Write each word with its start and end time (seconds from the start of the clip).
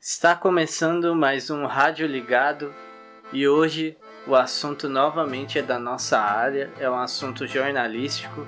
Está 0.00 0.36
começando 0.36 1.16
mais 1.16 1.50
um 1.50 1.66
Rádio 1.66 2.06
Ligado 2.06 2.72
e 3.32 3.48
hoje 3.48 3.96
o 4.24 4.36
assunto 4.36 4.88
novamente 4.88 5.58
é 5.58 5.62
da 5.62 5.80
nossa 5.80 6.20
área, 6.20 6.70
é 6.78 6.88
um 6.88 6.96
assunto 6.96 7.44
jornalístico. 7.44 8.46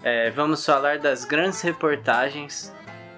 É, 0.00 0.30
vamos 0.30 0.64
falar 0.64 1.00
das 1.00 1.24
grandes 1.24 1.60
reportagens, 1.60 2.72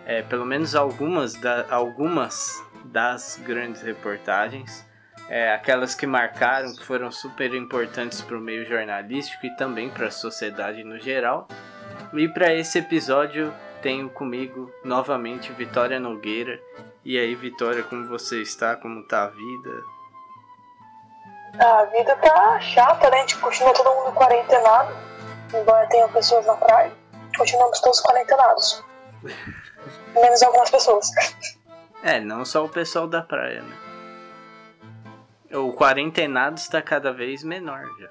é, 0.06 0.22
pelo 0.22 0.46
menos 0.46 0.74
algumas, 0.74 1.34
da, 1.34 1.66
algumas 1.68 2.64
das 2.86 3.38
grandes 3.44 3.82
reportagens, 3.82 4.86
é, 5.28 5.52
aquelas 5.52 5.94
que 5.94 6.06
marcaram, 6.06 6.74
que 6.74 6.84
foram 6.86 7.12
super 7.12 7.54
importantes 7.54 8.22
para 8.22 8.38
o 8.38 8.40
meio 8.40 8.64
jornalístico 8.64 9.44
e 9.44 9.54
também 9.56 9.90
para 9.90 10.06
a 10.06 10.10
sociedade 10.10 10.82
no 10.82 10.98
geral. 10.98 11.46
E 12.14 12.28
para 12.28 12.54
esse 12.54 12.78
episódio 12.78 13.52
tenho 13.82 14.08
comigo 14.08 14.72
novamente 14.84 15.52
Vitória 15.52 15.98
Nogueira. 15.98 16.62
E 17.04 17.18
aí, 17.18 17.34
Vitória, 17.34 17.82
como 17.82 18.06
você 18.06 18.40
está? 18.40 18.76
Como 18.76 19.02
tá 19.06 19.24
a 19.24 19.28
vida? 19.28 19.84
A 21.58 21.84
vida 21.86 22.16
tá 22.16 22.60
chata, 22.60 23.10
né? 23.10 23.18
A 23.18 23.20
gente 23.20 23.36
continua 23.38 23.74
todo 23.74 23.92
mundo 23.92 24.14
quarentenado. 24.14 24.94
Embora 25.52 25.86
tenha 25.88 26.08
pessoas 26.08 26.46
na 26.46 26.54
praia, 26.54 26.92
continuamos 27.36 27.80
todos 27.80 28.00
quarentenados. 28.00 28.82
Menos 30.14 30.42
algumas 30.42 30.70
pessoas. 30.70 31.10
É, 32.02 32.20
não 32.20 32.44
só 32.44 32.64
o 32.64 32.68
pessoal 32.68 33.06
da 33.06 33.20
praia, 33.20 33.62
né? 33.62 33.76
O 35.52 35.72
quarentenado 35.74 36.56
está 36.56 36.80
cada 36.80 37.12
vez 37.12 37.42
menor 37.42 37.84
já. 37.98 38.08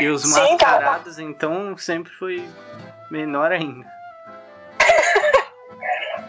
E 0.00 0.08
os 0.08 0.22
Sim, 0.22 0.52
mascarados, 0.52 1.16
cara. 1.16 1.28
então, 1.28 1.76
sempre 1.78 2.12
foi 2.12 2.46
menor 3.10 3.52
ainda. 3.52 3.94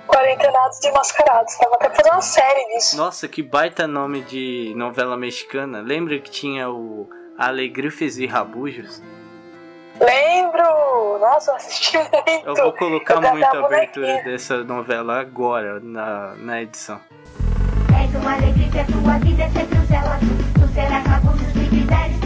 Quarentenados 0.07 0.79
de 0.79 0.91
Mascarados. 0.91 1.55
Tava 1.55 1.75
até 1.75 1.89
fazendo 1.89 2.13
uma 2.13 2.21
série 2.21 2.65
disso. 2.73 2.97
Nossa, 2.97 3.27
que 3.27 3.41
baita 3.41 3.87
nome 3.87 4.21
de 4.21 4.73
novela 4.75 5.17
mexicana. 5.17 5.81
Lembra 5.81 6.19
que 6.19 6.29
tinha 6.29 6.69
o 6.69 7.09
Alegrifes 7.37 8.17
e 8.17 8.25
Rabujos? 8.25 9.01
Lembro! 9.99 11.19
Nossa, 11.19 11.51
eu 11.51 11.55
assisti 11.55 11.97
muito. 11.97 12.47
Eu 12.47 12.55
vou 12.55 12.73
colocar 12.73 13.15
eu 13.15 13.31
muito 13.31 13.45
a 13.45 13.65
abertura 13.65 14.23
dessa 14.23 14.63
novela 14.63 15.19
agora 15.19 15.79
na, 15.79 16.35
na 16.35 16.61
edição. 16.61 16.99
És 17.97 18.13
uma 18.15 18.33
alegria, 18.33 18.85
tua 18.85 19.17
vida 19.19 19.43
é 19.43 19.49
sempre 19.49 19.77
um. 19.77 19.85
Tu 20.59 20.73
serás 20.73 21.05
rabujos, 21.05 21.47
se 21.53 22.24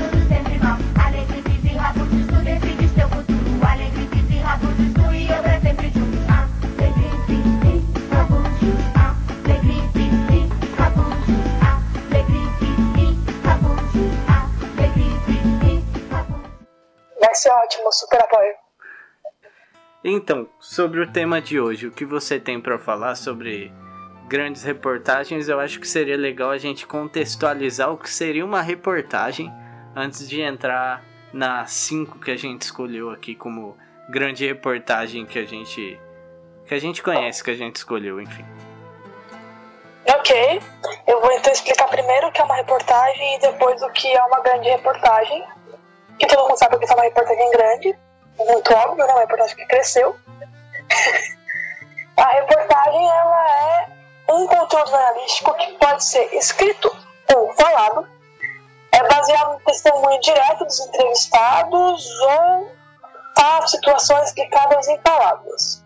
ser 17.39 17.49
ótimo, 17.49 17.91
super 17.91 18.21
apoio. 18.21 18.53
Então, 20.03 20.47
sobre 20.59 21.01
o 21.01 21.11
tema 21.11 21.41
de 21.41 21.59
hoje, 21.59 21.87
o 21.87 21.91
que 21.91 22.05
você 22.05 22.39
tem 22.39 22.59
para 22.59 22.79
falar 22.79 23.15
sobre 23.15 23.73
grandes 24.27 24.63
reportagens? 24.63 25.49
Eu 25.49 25.59
acho 25.59 25.79
que 25.79 25.87
seria 25.87 26.15
legal 26.15 26.51
a 26.51 26.57
gente 26.57 26.87
contextualizar 26.87 27.91
o 27.91 27.97
que 27.97 28.09
seria 28.09 28.45
uma 28.45 28.61
reportagem 28.61 29.51
antes 29.95 30.27
de 30.29 30.41
entrar 30.41 31.03
nas 31.33 31.71
cinco 31.71 32.19
que 32.19 32.31
a 32.31 32.37
gente 32.37 32.61
escolheu 32.61 33.09
aqui 33.09 33.35
como 33.35 33.77
grande 34.09 34.47
reportagem 34.47 35.25
que 35.25 35.37
a 35.37 35.45
gente 35.45 35.99
que 36.65 36.73
a 36.73 36.79
gente 36.79 37.01
conhece, 37.01 37.43
que 37.43 37.49
a 37.49 37.55
gente 37.55 37.77
escolheu, 37.77 38.21
enfim. 38.21 38.45
Ok, 40.07 40.61
eu 41.07 41.19
vou 41.19 41.31
então 41.31 41.51
explicar 41.51 41.87
primeiro 41.87 42.27
o 42.27 42.31
que 42.31 42.41
é 42.41 42.43
uma 42.43 42.55
reportagem 42.55 43.35
e 43.35 43.39
depois 43.39 43.81
o 43.81 43.89
que 43.89 44.07
é 44.07 44.23
uma 44.23 44.39
grande 44.41 44.69
reportagem 44.69 45.43
que 46.19 46.27
todo 46.27 46.47
mundo 46.47 46.57
sabe 46.57 46.77
que 46.77 46.91
é 46.91 46.93
uma 46.93 47.03
reportagem 47.03 47.51
grande, 47.51 47.99
muito 48.37 48.73
óbvio, 48.73 49.05
né? 49.05 49.13
Uma 49.13 49.21
reportagem 49.21 49.55
que 49.55 49.65
cresceu. 49.65 50.15
a 52.17 52.27
reportagem 52.33 53.09
ela 53.09 53.49
é 53.49 53.87
um 54.29 54.45
conteúdo 54.47 54.89
jornalístico 54.89 55.53
que 55.55 55.73
pode 55.73 56.03
ser 56.03 56.33
escrito 56.35 56.95
ou 57.35 57.53
falado, 57.53 58.07
é 58.91 59.07
baseado 59.07 59.53
no 59.53 59.59
testemunho 59.61 60.19
direto 60.19 60.65
dos 60.65 60.79
entrevistados 60.79 62.21
ou 62.21 62.71
tá, 63.35 63.65
situações 63.67 64.27
explicadas 64.27 64.87
em 64.87 64.97
palavras. 64.99 65.83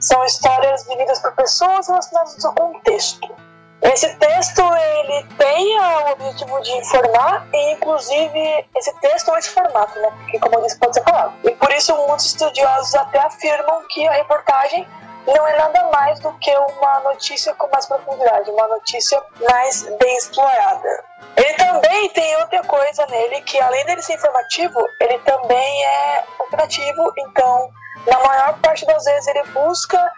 São 0.00 0.24
histórias 0.24 0.86
vividas 0.86 1.18
por 1.20 1.34
pessoas 1.34 1.88
relacionadas 1.88 2.44
ao 2.44 2.54
contexto 2.54 3.47
esse 3.80 4.12
texto 4.16 4.60
ele 4.60 5.24
tem 5.38 5.80
o 5.80 6.12
objetivo 6.12 6.60
de 6.62 6.72
informar 6.72 7.46
e 7.52 7.72
inclusive 7.72 8.66
esse 8.76 8.92
texto 9.00 9.34
é 9.34 9.38
esse 9.38 9.50
formato, 9.50 9.98
né? 10.00 10.10
Porque 10.18 10.38
como 10.40 10.56
eu 10.56 10.62
disse 10.62 10.78
pode 10.78 10.94
ser 10.94 11.04
falado. 11.04 11.32
E 11.44 11.50
por 11.52 11.70
isso 11.72 11.94
muitos 12.06 12.26
estudiosos 12.26 12.94
até 12.94 13.20
afirmam 13.20 13.82
que 13.88 14.06
a 14.08 14.12
reportagem 14.12 14.86
não 15.26 15.46
é 15.46 15.56
nada 15.56 15.90
mais 15.92 16.18
do 16.20 16.32
que 16.38 16.50
uma 16.56 17.00
notícia 17.00 17.54
com 17.54 17.68
mais 17.68 17.86
profundidade, 17.86 18.50
uma 18.50 18.66
notícia 18.66 19.22
mais 19.48 19.82
bem 19.98 20.16
explorada. 20.16 21.04
Ele 21.36 21.54
também 21.54 22.08
tem 22.10 22.36
outra 22.38 22.62
coisa 22.64 23.06
nele 23.06 23.40
que 23.42 23.60
além 23.60 23.84
dele 23.84 24.02
ser 24.02 24.14
informativo, 24.14 24.80
ele 25.00 25.18
também 25.20 25.84
é 25.84 26.24
operativo, 26.40 27.12
então 27.18 27.70
na 28.06 28.18
maior 28.26 28.58
parte 28.60 28.86
das 28.86 29.04
vezes 29.04 29.26
ele 29.28 29.42
busca 29.50 30.12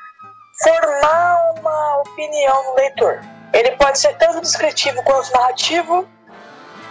formar 0.62 1.54
uma 1.58 1.98
opinião 1.98 2.64
no 2.64 2.74
leitor. 2.74 3.20
Ele 3.52 3.72
pode 3.72 3.98
ser 3.98 4.16
tanto 4.16 4.40
descritivo 4.40 5.02
quanto 5.02 5.32
narrativo, 5.32 6.08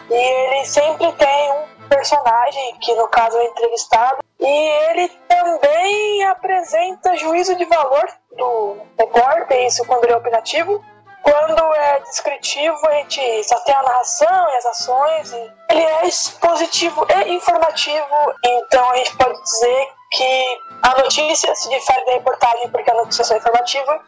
e 0.09 0.15
ele 0.15 0.65
sempre 0.65 1.11
tem 1.13 1.51
um 1.51 1.87
personagem, 1.87 2.77
que 2.81 2.93
no 2.95 3.07
caso 3.07 3.37
é 3.37 3.45
entrevistado, 3.45 4.19
e 4.39 4.47
ele 4.89 5.09
também 5.27 6.23
apresenta 6.25 7.15
juízo 7.17 7.55
de 7.55 7.65
valor 7.65 8.07
do 8.37 8.77
repórter, 8.97 9.65
isso 9.65 9.85
quando 9.85 10.05
ele 10.05 10.13
é 10.13 10.17
opinativo. 10.17 10.83
Quando 11.21 11.75
é 11.75 11.99
descritivo, 11.99 12.77
a 12.87 12.93
gente 12.93 13.43
só 13.43 13.59
tem 13.61 13.75
a 13.75 13.83
narração 13.83 14.49
e 14.49 14.55
as 14.55 14.65
ações. 14.65 15.33
E 15.33 15.51
ele 15.69 15.81
é 15.81 16.07
expositivo 16.07 17.05
e 17.09 17.33
informativo, 17.33 18.33
então 18.43 18.89
a 18.89 18.95
gente 18.95 19.17
pode 19.17 19.43
dizer 19.43 19.87
que 20.11 20.61
a 20.81 21.01
notícia 21.01 21.53
se 21.53 21.69
difere 21.69 22.05
da 22.05 22.13
reportagem 22.13 22.69
porque 22.69 22.89
a 22.89 22.95
notícia 22.95 23.33
é 23.33 23.37
informativa 23.37 24.01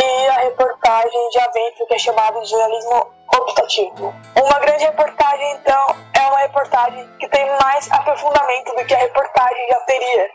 e 0.00 0.28
a 0.28 0.38
reportagem 0.40 1.28
vem 1.52 1.74
do 1.78 1.86
que 1.86 1.94
é 1.94 1.98
chamado 1.98 2.40
de 2.42 2.50
jornalismo 2.50 3.12
optativo. 3.36 4.14
Uma 4.36 4.58
grande 4.60 4.84
reportagem, 4.84 5.52
então, 5.52 5.96
é 6.14 6.20
uma 6.26 6.38
reportagem 6.38 7.08
que 7.18 7.28
tem 7.28 7.46
mais 7.62 7.90
aprofundamento 7.90 8.74
do 8.74 8.84
que 8.84 8.94
a 8.94 8.98
reportagem 8.98 9.68
já 9.68 9.80
teria. 9.80 10.30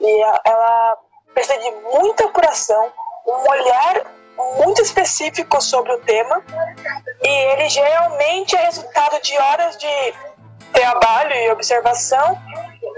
E 0.00 0.22
ela 0.44 0.96
precisa 1.34 1.58
de 1.58 1.70
muita 1.70 2.24
apuração, 2.24 2.92
um 3.26 3.50
olhar 3.50 4.02
muito 4.56 4.82
específico 4.82 5.60
sobre 5.60 5.92
o 5.92 6.00
tema, 6.00 6.42
e 7.22 7.28
ele 7.28 7.68
geralmente 7.68 8.56
é 8.56 8.64
resultado 8.64 9.20
de 9.22 9.38
horas 9.38 9.76
de 9.76 10.14
trabalho 10.72 11.34
e 11.34 11.50
observação 11.50 12.38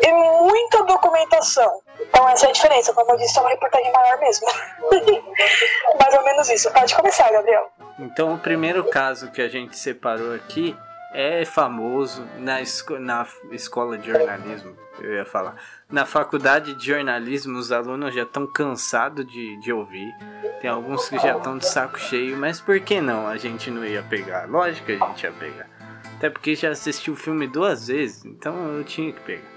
e 0.01 0.13
muita 0.13 0.85
documentação. 0.85 1.84
Então 2.01 2.29
essa 2.29 2.47
é 2.47 2.51
a 2.51 2.53
diferença, 2.53 2.93
como 2.93 3.11
eu 3.13 3.17
disse, 3.17 3.39
é 3.39 3.41
uma 3.41 3.51
reportagem 3.51 3.93
maior 3.93 4.19
mesmo. 4.19 4.47
Mais 6.01 6.15
ou 6.15 6.25
menos 6.25 6.49
isso. 6.51 6.71
Pode 6.73 6.95
começar, 6.95 7.31
Gabriel. 7.31 7.71
Então 7.99 8.35
o 8.35 8.39
primeiro 8.39 8.85
caso 8.85 9.31
que 9.31 9.41
a 9.41 9.49
gente 9.49 9.79
separou 9.79 10.35
aqui 10.35 10.77
é 11.15 11.45
famoso 11.45 12.27
na, 12.39 12.61
esco 12.61 12.99
na 12.99 13.25
escola 13.53 13.97
de 13.97 14.11
jornalismo, 14.11 14.77
eu 15.01 15.15
ia 15.15 15.25
falar. 15.25 15.55
Na 15.89 16.05
faculdade 16.05 16.75
de 16.75 16.87
jornalismo, 16.87 17.57
os 17.57 17.71
alunos 17.71 18.13
já 18.13 18.25
estão 18.25 18.49
cansados 18.49 19.25
de, 19.25 19.57
de 19.61 19.73
ouvir. 19.73 20.13
Tem 20.61 20.69
alguns 20.69 21.09
que 21.09 21.17
já 21.19 21.37
estão 21.37 21.57
de 21.57 21.67
saco 21.69 22.01
cheio, 22.01 22.37
mas 22.37 22.61
por 22.61 22.81
que 22.81 23.01
não 23.01 23.29
a 23.29 23.37
gente 23.37 23.71
não 23.71 23.85
ia 23.85 24.03
pegar? 24.03 24.49
Lógico 24.51 24.87
que 24.87 24.93
a 24.93 25.07
gente 25.07 25.23
ia 25.23 25.33
pegar. 25.33 25.69
Até 26.17 26.29
porque 26.29 26.57
já 26.57 26.71
assisti 26.71 27.13
o 27.13 27.17
filme 27.17 27.47
duas 27.47 27.87
vezes, 27.87 28.25
então 28.25 28.77
eu 28.77 28.83
tinha 28.83 29.13
que 29.13 29.21
pegar. 29.21 29.54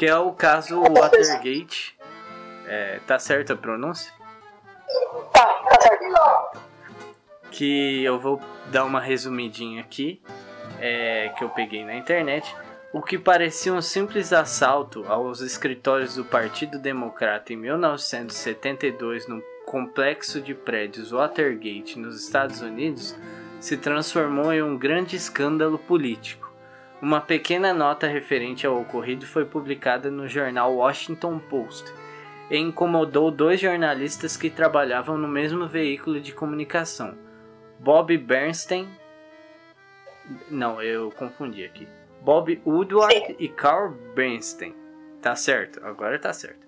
Que 0.00 0.06
é 0.06 0.16
o 0.16 0.32
caso 0.32 0.80
Watergate. 0.80 1.94
É, 2.66 3.00
tá 3.06 3.18
certa 3.18 3.52
a 3.52 3.56
pronúncia? 3.56 4.10
Tá, 5.30 5.46
tá 5.46 5.78
certo. 5.78 6.62
Que 7.50 8.02
eu 8.02 8.18
vou 8.18 8.40
dar 8.70 8.86
uma 8.86 8.98
resumidinha 8.98 9.82
aqui. 9.82 10.22
É, 10.78 11.30
que 11.36 11.44
eu 11.44 11.50
peguei 11.50 11.84
na 11.84 11.94
internet. 11.94 12.56
O 12.94 13.02
que 13.02 13.18
parecia 13.18 13.74
um 13.74 13.82
simples 13.82 14.32
assalto 14.32 15.04
aos 15.06 15.42
escritórios 15.42 16.14
do 16.14 16.24
Partido 16.24 16.78
Democrata 16.78 17.52
em 17.52 17.56
1972 17.56 19.28
no 19.28 19.42
complexo 19.66 20.40
de 20.40 20.54
prédios 20.54 21.12
Watergate 21.12 21.98
nos 21.98 22.24
Estados 22.24 22.62
Unidos 22.62 23.14
se 23.60 23.76
transformou 23.76 24.50
em 24.50 24.62
um 24.62 24.78
grande 24.78 25.14
escândalo 25.14 25.78
político. 25.78 26.49
Uma 27.02 27.18
pequena 27.18 27.72
nota 27.72 28.06
referente 28.06 28.66
ao 28.66 28.78
ocorrido 28.78 29.26
foi 29.26 29.46
publicada 29.46 30.10
no 30.10 30.28
jornal 30.28 30.74
Washington 30.74 31.38
Post. 31.38 31.90
e 32.50 32.58
incomodou 32.58 33.30
dois 33.30 33.60
jornalistas 33.60 34.36
que 34.36 34.50
trabalhavam 34.50 35.16
no 35.16 35.28
mesmo 35.28 35.68
veículo 35.68 36.20
de 36.20 36.32
comunicação, 36.32 37.16
Bob 37.78 38.18
Bernstein. 38.18 38.88
Não, 40.50 40.82
eu 40.82 41.10
confundi 41.12 41.64
aqui. 41.64 41.88
Bob 42.20 42.60
Woodward 42.66 43.36
e 43.38 43.48
Carl 43.48 43.92
Bernstein. 44.14 44.74
Tá 45.22 45.36
certo, 45.36 45.80
agora 45.84 46.18
tá 46.18 46.32
certo. 46.32 46.66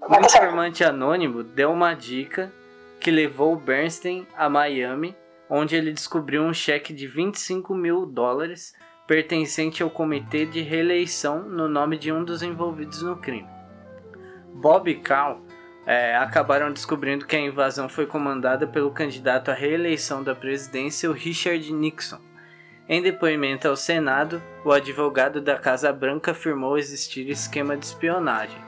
O 0.00 0.14
informante 0.24 0.84
anônimo 0.84 1.42
deu 1.42 1.72
uma 1.72 1.92
dica 1.92 2.52
que 3.00 3.10
levou 3.10 3.56
Bernstein 3.56 4.26
a 4.36 4.48
Miami, 4.48 5.14
onde 5.50 5.74
ele 5.74 5.92
descobriu 5.92 6.42
um 6.44 6.54
cheque 6.54 6.94
de 6.94 7.06
25 7.06 7.74
mil 7.74 8.06
dólares 8.06 8.72
pertencente 9.10 9.82
ao 9.82 9.90
comitê 9.90 10.46
de 10.46 10.60
reeleição 10.60 11.42
no 11.42 11.66
nome 11.66 11.98
de 11.98 12.12
um 12.12 12.22
dos 12.22 12.44
envolvidos 12.44 13.02
no 13.02 13.16
crime. 13.16 13.48
Bob 14.54 14.88
e 14.88 14.94
Carl 14.94 15.40
é, 15.84 16.14
acabaram 16.16 16.72
descobrindo 16.72 17.26
que 17.26 17.34
a 17.34 17.40
invasão 17.40 17.88
foi 17.88 18.06
comandada 18.06 18.68
pelo 18.68 18.92
candidato 18.92 19.50
à 19.50 19.54
reeleição 19.54 20.22
da 20.22 20.32
presidência, 20.32 21.10
o 21.10 21.12
Richard 21.12 21.72
Nixon. 21.72 22.20
Em 22.88 23.02
depoimento 23.02 23.66
ao 23.66 23.74
Senado, 23.74 24.40
o 24.64 24.70
advogado 24.70 25.40
da 25.40 25.56
Casa 25.56 25.92
Branca 25.92 26.30
afirmou 26.30 26.78
existir 26.78 27.28
esquema 27.28 27.76
de 27.76 27.86
espionagem. 27.86 28.62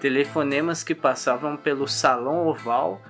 Telefonemas 0.00 0.82
que 0.82 0.96
passavam 0.96 1.56
pelo 1.56 1.86
Salão 1.86 2.48
Oval, 2.48 3.00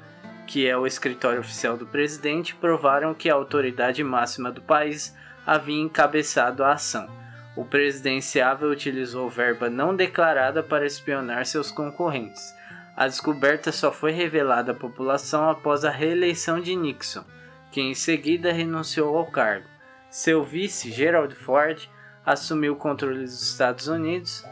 que 0.47 0.69
é 0.69 0.77
o 0.77 0.87
escritório 0.87 1.41
oficial 1.41 1.79
do 1.79 1.87
presidente, 1.87 2.55
provaram 2.55 3.15
que 3.15 3.31
a 3.31 3.35
autoridade 3.35 4.05
máxima 4.05 4.53
do 4.53 4.61
país 4.61 5.17
havia 5.47 5.81
encabeçado 5.81 6.65
a 6.65 6.73
ação. 6.73 7.09
O 7.57 7.65
presidenciável 7.65 8.69
utilizou 8.69 9.31
verba 9.31 9.71
não 9.71 9.95
declarada 9.95 10.63
para 10.63 10.87
espionar 10.87 11.47
seus 11.47 11.71
concorrentes. 11.71 12.55
A 12.97 13.07
descoberta 13.07 13.73
só 13.73 13.93
foi 13.93 14.13
revelada 14.13 14.73
à 14.73 14.75
população 14.75 15.49
após 15.49 15.85
a 15.85 15.91
reeleição 15.91 16.61
de 16.61 16.75
Nixon, 16.75 17.25
que 17.71 17.81
em 17.81 17.95
seguida 17.95 18.53
renunciou 18.53 19.17
ao 19.17 19.27
cargo. 19.27 19.67
Seu 20.11 20.45
vice, 20.45 20.93
Gerald 20.93 21.35
Ford, 21.35 21.89
assumiu 22.25 22.75
o 22.75 22.77
controle 22.77 23.21
dos 23.21 23.43
Estados 23.43 23.89
Unidos. 23.89 24.45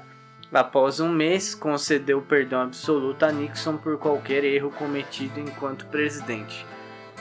Após 0.53 1.00
um 1.00 1.09
mês, 1.09 1.55
concedeu 1.55 2.21
perdão 2.21 2.62
absoluto 2.62 3.25
a 3.25 3.33
Nixon 3.33 3.77
por 3.77 3.97
qualquer 3.99 4.44
erro 4.44 4.71
cometido 4.71 5.41
enquanto 5.41 5.87
presidente. 5.87 6.67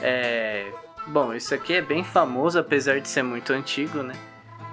É, 0.00 0.70
Bom, 1.06 1.34
isso 1.34 1.54
aqui 1.54 1.74
é 1.74 1.82
bem 1.82 2.04
famoso, 2.04 2.58
apesar 2.58 3.00
de 3.00 3.08
ser 3.08 3.22
muito 3.22 3.52
antigo, 3.52 4.02
né? 4.02 4.14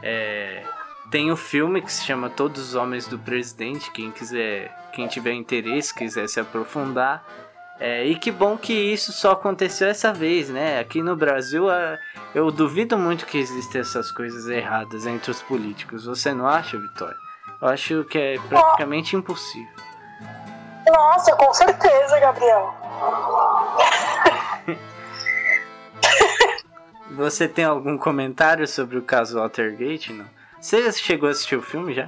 É, 0.02 0.64
tem 1.10 1.30
o 1.32 1.34
um 1.34 1.38
filme 1.38 1.82
que 1.82 1.92
se 1.92 2.06
chama 2.06 2.30
Todos 2.30 2.70
os 2.70 2.76
Homens 2.76 3.08
do 3.08 3.18
Presidente, 3.18 3.92
quem 3.92 4.12
quiser, 4.12 4.72
quem 4.94 5.08
tiver 5.08 5.34
interesse, 5.34 5.94
quiser 5.94 6.30
se 6.30 6.40
aprofundar. 6.40 7.24
É, 7.80 8.06
e 8.06 8.16
que 8.16 8.30
bom 8.30 8.58
que 8.58 8.74
isso 8.74 9.12
só 9.12 9.32
aconteceu 9.32 9.88
essa 9.88 10.14
vez, 10.14 10.50
né? 10.50 10.80
Aqui 10.80 11.02
no 11.02 11.16
Brasil, 11.16 11.66
eu 12.36 12.52
duvido 12.52 12.98
muito 12.98 13.26
que 13.26 13.38
existem 13.38 13.82
essas 13.82 14.12
coisas 14.12 14.48
erradas 14.48 15.06
entre 15.08 15.32
os 15.32 15.42
políticos. 15.42 16.06
Você 16.06 16.34
não 16.34 16.46
acha, 16.46 16.78
Vitória? 16.78 17.16
Eu 17.62 17.68
acho 17.70 18.04
que 18.04 18.18
é 18.18 18.40
praticamente 18.48 19.16
impossível. 19.16 19.74
Nossa, 20.88 21.36
com 21.36 21.54
certeza, 21.54 22.20
Gabriel. 22.20 22.74
Você 27.20 27.50
tem 27.50 27.66
algum 27.66 27.98
comentário 27.98 28.66
sobre 28.66 28.98
o 28.98 29.02
caso 29.02 29.40
Watergate? 29.40 30.14
Não? 30.14 30.26
Você 30.62 30.90
chegou 30.94 31.28
a 31.28 31.34
assistir 31.34 31.58
o 31.58 31.62
filme 31.62 31.94
já? 31.94 32.08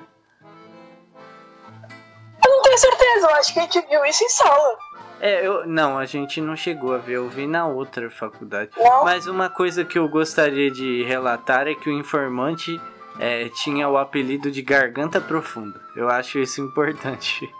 Eu 2.45 2.49
não 2.49 2.61
tenho 2.61 2.77
certeza, 2.77 3.27
eu 3.27 3.35
acho 3.35 3.53
que 3.53 3.59
a 3.59 3.63
gente 3.63 3.81
viu 3.89 4.05
isso 4.05 4.23
em 4.23 4.29
sala. 4.29 4.77
É, 5.19 5.45
eu, 5.45 5.67
não, 5.67 5.97
a 5.97 6.05
gente 6.05 6.39
não 6.39 6.55
chegou 6.55 6.93
a 6.93 6.97
ver, 6.97 7.17
eu 7.17 7.27
vi 7.27 7.45
na 7.45 7.67
outra 7.67 8.09
faculdade. 8.09 8.71
Não? 8.77 9.03
Mas 9.03 9.27
uma 9.27 9.49
coisa 9.49 9.83
que 9.83 9.99
eu 9.99 10.07
gostaria 10.07 10.71
de 10.71 11.03
relatar 11.03 11.67
é 11.67 11.75
que 11.75 11.89
o 11.89 11.93
informante 11.93 12.79
é, 13.19 13.49
tinha 13.49 13.89
o 13.89 13.97
apelido 13.97 14.49
de 14.49 14.61
Garganta 14.61 15.19
Profunda. 15.19 15.81
Eu 15.93 16.07
acho 16.07 16.39
isso 16.39 16.61
importante. 16.61 17.53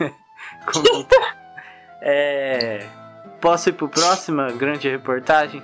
é, 2.00 2.86
posso 3.38 3.68
ir 3.68 3.74
pro 3.74 3.86
próxima 3.86 4.50
grande 4.52 4.88
reportagem? 4.88 5.62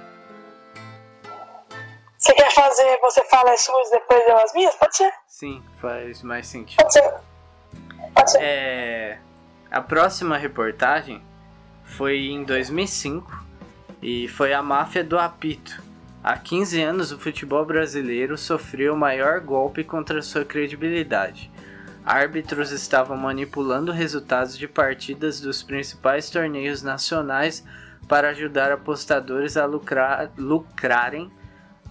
Você 3.13 3.25
fala 3.25 3.53
as 3.53 3.61
suas 3.61 3.91
depois 3.91 4.23
eu 4.27 4.39
as 4.39 4.53
minhas? 4.55 4.75
Pode 4.75 4.97
ser? 4.97 5.13
Sim, 5.27 5.63
faz 5.81 6.23
mais 6.23 6.47
sentido. 6.47 6.79
Pode 6.79 6.93
ser. 6.93 7.15
Pode 8.15 8.31
ser. 8.31 8.39
É, 8.41 9.19
a 9.71 9.81
próxima 9.81 10.37
reportagem 10.37 11.23
foi 11.85 12.27
em 12.27 12.43
2005 12.43 13.45
e 14.01 14.29
foi 14.29 14.53
a 14.53 14.63
máfia 14.63 15.05
do 15.05 15.19
apito. 15.19 15.83
Há 16.25 16.37
15 16.39 16.81
anos, 16.81 17.13
o 17.13 17.19
futebol 17.19 17.65
brasileiro 17.65 18.39
sofreu 18.39 18.95
o 18.95 18.97
maior 18.97 19.41
golpe 19.41 19.83
contra 19.83 20.23
sua 20.23 20.45
credibilidade. 20.45 21.51
Árbitros 22.05 22.71
estavam 22.71 23.17
manipulando 23.17 23.93
resultados 23.93 24.57
de 24.57 24.67
partidas 24.67 25.41
dos 25.41 25.63
principais 25.63 26.31
torneios 26.31 26.83
nacionais 26.83 27.65
para 28.09 28.31
ajudar 28.31 28.73
apostadores 28.73 29.57
a 29.57 29.65
lucrar, 29.65 30.31
lucrarem 30.37 31.31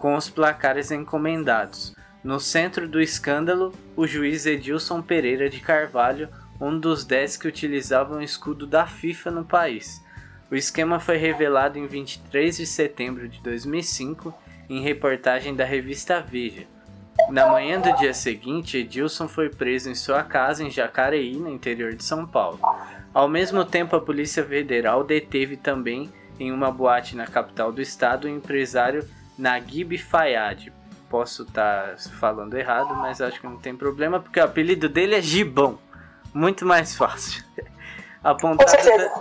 com 0.01 0.15
os 0.15 0.27
placares 0.27 0.89
encomendados. 0.89 1.95
No 2.23 2.39
centro 2.39 2.87
do 2.89 2.99
escândalo, 2.99 3.71
o 3.95 4.07
juiz 4.07 4.47
Edilson 4.47 4.99
Pereira 4.99 5.47
de 5.47 5.59
Carvalho, 5.59 6.27
um 6.59 6.77
dos 6.77 7.05
dez 7.05 7.37
que 7.37 7.47
utilizavam 7.47 8.17
o 8.17 8.23
escudo 8.23 8.65
da 8.65 8.87
FIFA 8.87 9.29
no 9.29 9.45
país. 9.45 10.03
O 10.49 10.55
esquema 10.55 10.99
foi 10.99 11.17
revelado 11.17 11.77
em 11.77 11.85
23 11.85 12.57
de 12.57 12.65
setembro 12.65 13.29
de 13.29 13.41
2005 13.43 14.33
em 14.67 14.81
reportagem 14.81 15.55
da 15.55 15.63
revista 15.63 16.19
Veja. 16.19 16.65
Na 17.29 17.47
manhã 17.47 17.79
do 17.79 17.95
dia 17.97 18.13
seguinte, 18.13 18.79
Edilson 18.79 19.27
foi 19.27 19.49
preso 19.49 19.87
em 19.87 19.95
sua 19.95 20.23
casa 20.23 20.63
em 20.63 20.71
Jacareí, 20.71 21.35
no 21.35 21.49
interior 21.49 21.93
de 21.93 22.03
São 22.03 22.25
Paulo. 22.25 22.59
Ao 23.13 23.27
mesmo 23.27 23.63
tempo, 23.63 23.95
a 23.95 24.01
Polícia 24.01 24.43
Federal 24.43 25.03
deteve 25.03 25.57
também, 25.57 26.11
em 26.39 26.51
uma 26.51 26.71
boate 26.71 27.15
na 27.15 27.27
capital 27.27 27.71
do 27.71 27.81
estado, 27.81 28.25
o 28.25 28.29
empresário 28.29 29.07
Naguib 29.37 29.97
Fayad. 29.97 30.71
Posso 31.09 31.43
estar 31.43 31.95
tá 31.95 31.97
falando 32.19 32.53
errado, 32.55 32.95
mas 32.95 33.21
acho 33.21 33.39
que 33.39 33.47
não 33.47 33.57
tem 33.57 33.75
problema, 33.75 34.19
porque 34.19 34.39
o 34.39 34.43
apelido 34.43 34.87
dele 34.87 35.15
é 35.15 35.21
Gibão. 35.21 35.77
Muito 36.33 36.65
mais 36.65 36.95
fácil. 36.95 37.43
apontado, 38.23 38.71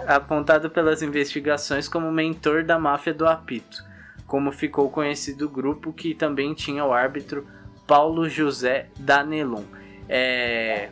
apontado 0.06 0.70
pelas 0.70 1.02
investigações 1.02 1.88
como 1.88 2.12
mentor 2.12 2.62
da 2.62 2.78
máfia 2.78 3.12
do 3.12 3.26
apito, 3.26 3.84
como 4.26 4.52
ficou 4.52 4.90
conhecido 4.90 5.46
o 5.46 5.48
grupo 5.48 5.92
que 5.92 6.14
também 6.14 6.54
tinha 6.54 6.84
o 6.84 6.92
árbitro 6.92 7.46
Paulo 7.86 8.28
José 8.28 8.88
Danelon. 8.96 9.64
É, 10.08 10.90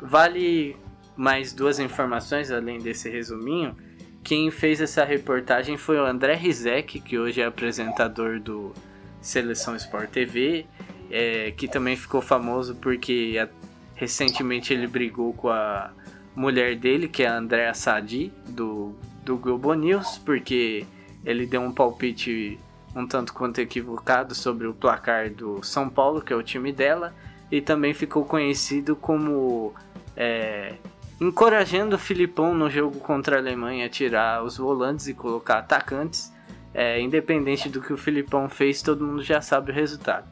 vale 0.00 0.76
mais 1.16 1.52
duas 1.52 1.78
informações 1.78 2.50
além 2.50 2.78
desse 2.78 3.10
resuminho. 3.10 3.76
Quem 4.22 4.50
fez 4.50 4.80
essa 4.80 5.04
reportagem 5.04 5.76
foi 5.76 5.98
o 5.98 6.06
André 6.06 6.34
Rizek, 6.34 7.00
que 7.00 7.18
hoje 7.18 7.40
é 7.40 7.44
apresentador 7.44 8.38
do 8.38 8.72
Seleção 9.20 9.74
Sport 9.76 10.10
TV, 10.10 10.66
é, 11.10 11.52
que 11.56 11.66
também 11.66 11.96
ficou 11.96 12.20
famoso 12.20 12.76
porque 12.76 13.36
a, 13.42 13.48
recentemente 13.94 14.72
ele 14.72 14.86
brigou 14.86 15.32
com 15.32 15.48
a 15.48 15.90
mulher 16.36 16.76
dele, 16.76 17.08
que 17.08 17.22
é 17.24 17.26
a 17.26 17.36
Andréa 17.36 17.74
Sadi, 17.74 18.32
do, 18.48 18.94
do 19.24 19.36
Globo 19.36 19.74
News, 19.74 20.18
porque 20.18 20.86
ele 21.24 21.44
deu 21.44 21.60
um 21.60 21.72
palpite 21.72 22.58
um 22.94 23.06
tanto 23.06 23.32
quanto 23.32 23.58
equivocado 23.58 24.34
sobre 24.34 24.66
o 24.66 24.74
placar 24.74 25.30
do 25.30 25.62
São 25.62 25.88
Paulo, 25.88 26.20
que 26.20 26.32
é 26.32 26.36
o 26.36 26.42
time 26.42 26.72
dela, 26.72 27.14
e 27.50 27.60
também 27.60 27.94
ficou 27.94 28.24
conhecido 28.24 28.94
como 28.94 29.74
é, 30.16 30.74
encorajando 31.20 31.96
o 31.96 31.98
Filipão 31.98 32.54
no 32.54 32.68
jogo 32.70 32.98
contra 32.98 33.36
a 33.36 33.38
Alemanha 33.38 33.86
a 33.86 33.88
tirar 33.88 34.42
os 34.42 34.56
volantes 34.56 35.06
e 35.06 35.14
colocar 35.14 35.58
atacantes. 35.58 36.32
É, 36.74 37.00
independente 37.00 37.68
do 37.68 37.82
que 37.82 37.92
o 37.92 37.98
Filipão 37.98 38.48
fez, 38.48 38.80
todo 38.80 39.04
mundo 39.04 39.22
já 39.22 39.42
sabe 39.42 39.70
o 39.70 39.74
resultado. 39.74 40.26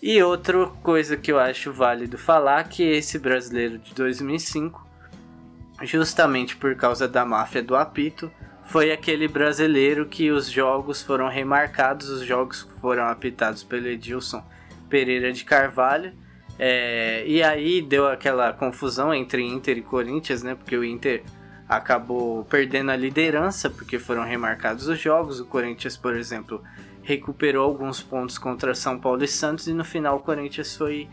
E 0.00 0.22
outra 0.22 0.66
coisa 0.82 1.16
que 1.16 1.30
eu 1.30 1.38
acho 1.38 1.72
válido 1.72 2.16
falar 2.16 2.68
que 2.68 2.82
esse 2.82 3.18
brasileiro 3.18 3.78
de 3.78 3.94
2005, 3.94 4.86
justamente 5.82 6.56
por 6.56 6.74
causa 6.76 7.08
da 7.08 7.24
máfia 7.24 7.62
do 7.62 7.74
apito, 7.74 8.30
foi 8.64 8.92
aquele 8.92 9.28
brasileiro 9.28 10.06
que 10.06 10.30
os 10.30 10.48
jogos 10.48 11.02
foram 11.02 11.28
remarcados, 11.28 12.08
os 12.08 12.24
jogos 12.24 12.68
foram 12.80 13.04
apitados 13.04 13.62
pelo 13.62 13.86
Edilson 13.88 14.42
Pereira 14.88 15.32
de 15.32 15.44
Carvalho 15.44 16.12
é, 16.64 17.24
e 17.26 17.42
aí 17.42 17.82
deu 17.82 18.06
aquela 18.06 18.52
confusão 18.52 19.12
entre 19.12 19.42
Inter 19.42 19.78
e 19.78 19.82
Corinthians, 19.82 20.44
né? 20.44 20.54
Porque 20.54 20.76
o 20.76 20.84
Inter 20.84 21.24
acabou 21.68 22.44
perdendo 22.44 22.92
a 22.92 22.96
liderança 22.96 23.68
porque 23.68 23.98
foram 23.98 24.22
remarcados 24.22 24.86
os 24.86 24.96
jogos. 24.96 25.40
O 25.40 25.44
Corinthians, 25.44 25.96
por 25.96 26.14
exemplo, 26.14 26.62
recuperou 27.02 27.64
alguns 27.64 28.00
pontos 28.00 28.38
contra 28.38 28.76
São 28.76 28.96
Paulo 28.96 29.24
e 29.24 29.26
Santos 29.26 29.66
e 29.66 29.74
no 29.74 29.84
final 29.84 30.18
o 30.18 30.20
Corinthians 30.20 30.76
foi 30.76 31.08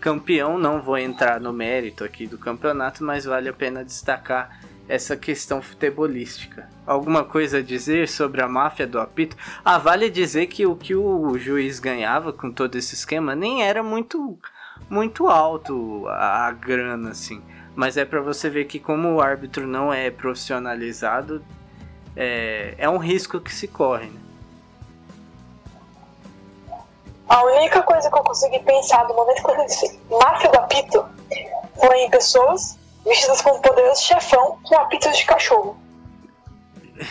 campeão. 0.00 0.58
Não 0.58 0.80
vou 0.80 0.96
entrar 0.96 1.38
no 1.38 1.52
mérito 1.52 2.02
aqui 2.02 2.26
do 2.26 2.38
campeonato, 2.38 3.04
mas 3.04 3.26
vale 3.26 3.50
a 3.50 3.52
pena 3.52 3.84
destacar 3.84 4.58
essa 4.88 5.18
questão 5.18 5.60
futebolística. 5.60 6.66
Alguma 6.86 7.24
coisa 7.24 7.58
a 7.58 7.62
dizer 7.62 8.08
sobre 8.08 8.40
a 8.40 8.48
máfia 8.48 8.86
do 8.86 8.98
apito? 8.98 9.36
Ah, 9.62 9.76
vale 9.76 10.08
dizer 10.08 10.46
que 10.46 10.64
o 10.64 10.74
que 10.74 10.94
o 10.94 11.38
juiz 11.38 11.78
ganhava 11.78 12.32
com 12.32 12.50
todo 12.50 12.76
esse 12.76 12.94
esquema 12.94 13.34
nem 13.34 13.62
era 13.62 13.82
muito 13.82 14.38
muito 14.88 15.28
alto 15.28 16.06
a, 16.08 16.46
a 16.46 16.50
grana 16.52 17.10
assim, 17.10 17.42
mas 17.74 17.96
é 17.96 18.04
para 18.04 18.20
você 18.20 18.48
ver 18.48 18.66
que 18.66 18.78
como 18.78 19.14
o 19.14 19.20
árbitro 19.20 19.66
não 19.66 19.92
é 19.92 20.10
profissionalizado, 20.10 21.44
é, 22.16 22.74
é 22.78 22.88
um 22.88 22.98
risco 22.98 23.40
que 23.40 23.52
se 23.52 23.66
corre. 23.66 24.06
Né? 24.06 24.20
A 27.28 27.42
única 27.44 27.82
coisa 27.82 28.10
que 28.10 28.18
eu 28.18 28.22
consegui 28.22 28.60
pensar 28.60 29.08
no 29.08 29.14
momento 29.14 29.42
que 29.42 29.50
eu 29.50 29.66
disse 29.66 30.00
máfia 30.10 30.50
do 30.50 30.58
apito 30.58 31.04
foi 31.80 31.98
em 32.00 32.10
pessoas 32.10 32.78
vestidas 33.04 33.40
como 33.40 33.60
poderoso 33.60 34.02
chefão 34.02 34.58
com 34.62 34.78
apitos 34.78 35.16
de 35.16 35.24
cachorro. 35.26 35.76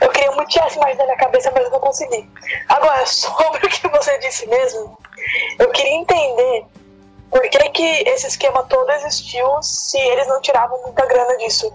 Eu 0.00 0.10
queria 0.10 0.32
muito 0.32 0.58
essa 0.58 0.76
imagem 0.76 0.96
na 0.96 1.04
minha 1.04 1.16
cabeça, 1.16 1.50
mas 1.54 1.64
eu 1.64 1.70
não 1.70 1.78
consegui. 1.78 2.28
Agora, 2.68 3.06
sobre 3.06 3.64
o 3.64 3.70
que 3.70 3.88
você 3.88 4.18
disse 4.18 4.46
mesmo, 4.48 4.98
eu 5.58 5.70
queria 5.70 5.94
entender 5.94 6.66
por 7.30 7.42
que, 7.42 7.68
que 7.70 8.08
esse 8.08 8.26
esquema 8.26 8.62
todo 8.64 8.90
existiu 8.92 9.62
se 9.62 9.98
eles 9.98 10.26
não 10.28 10.40
tiravam 10.40 10.80
muita 10.82 11.04
grana 11.06 11.36
disso. 11.38 11.72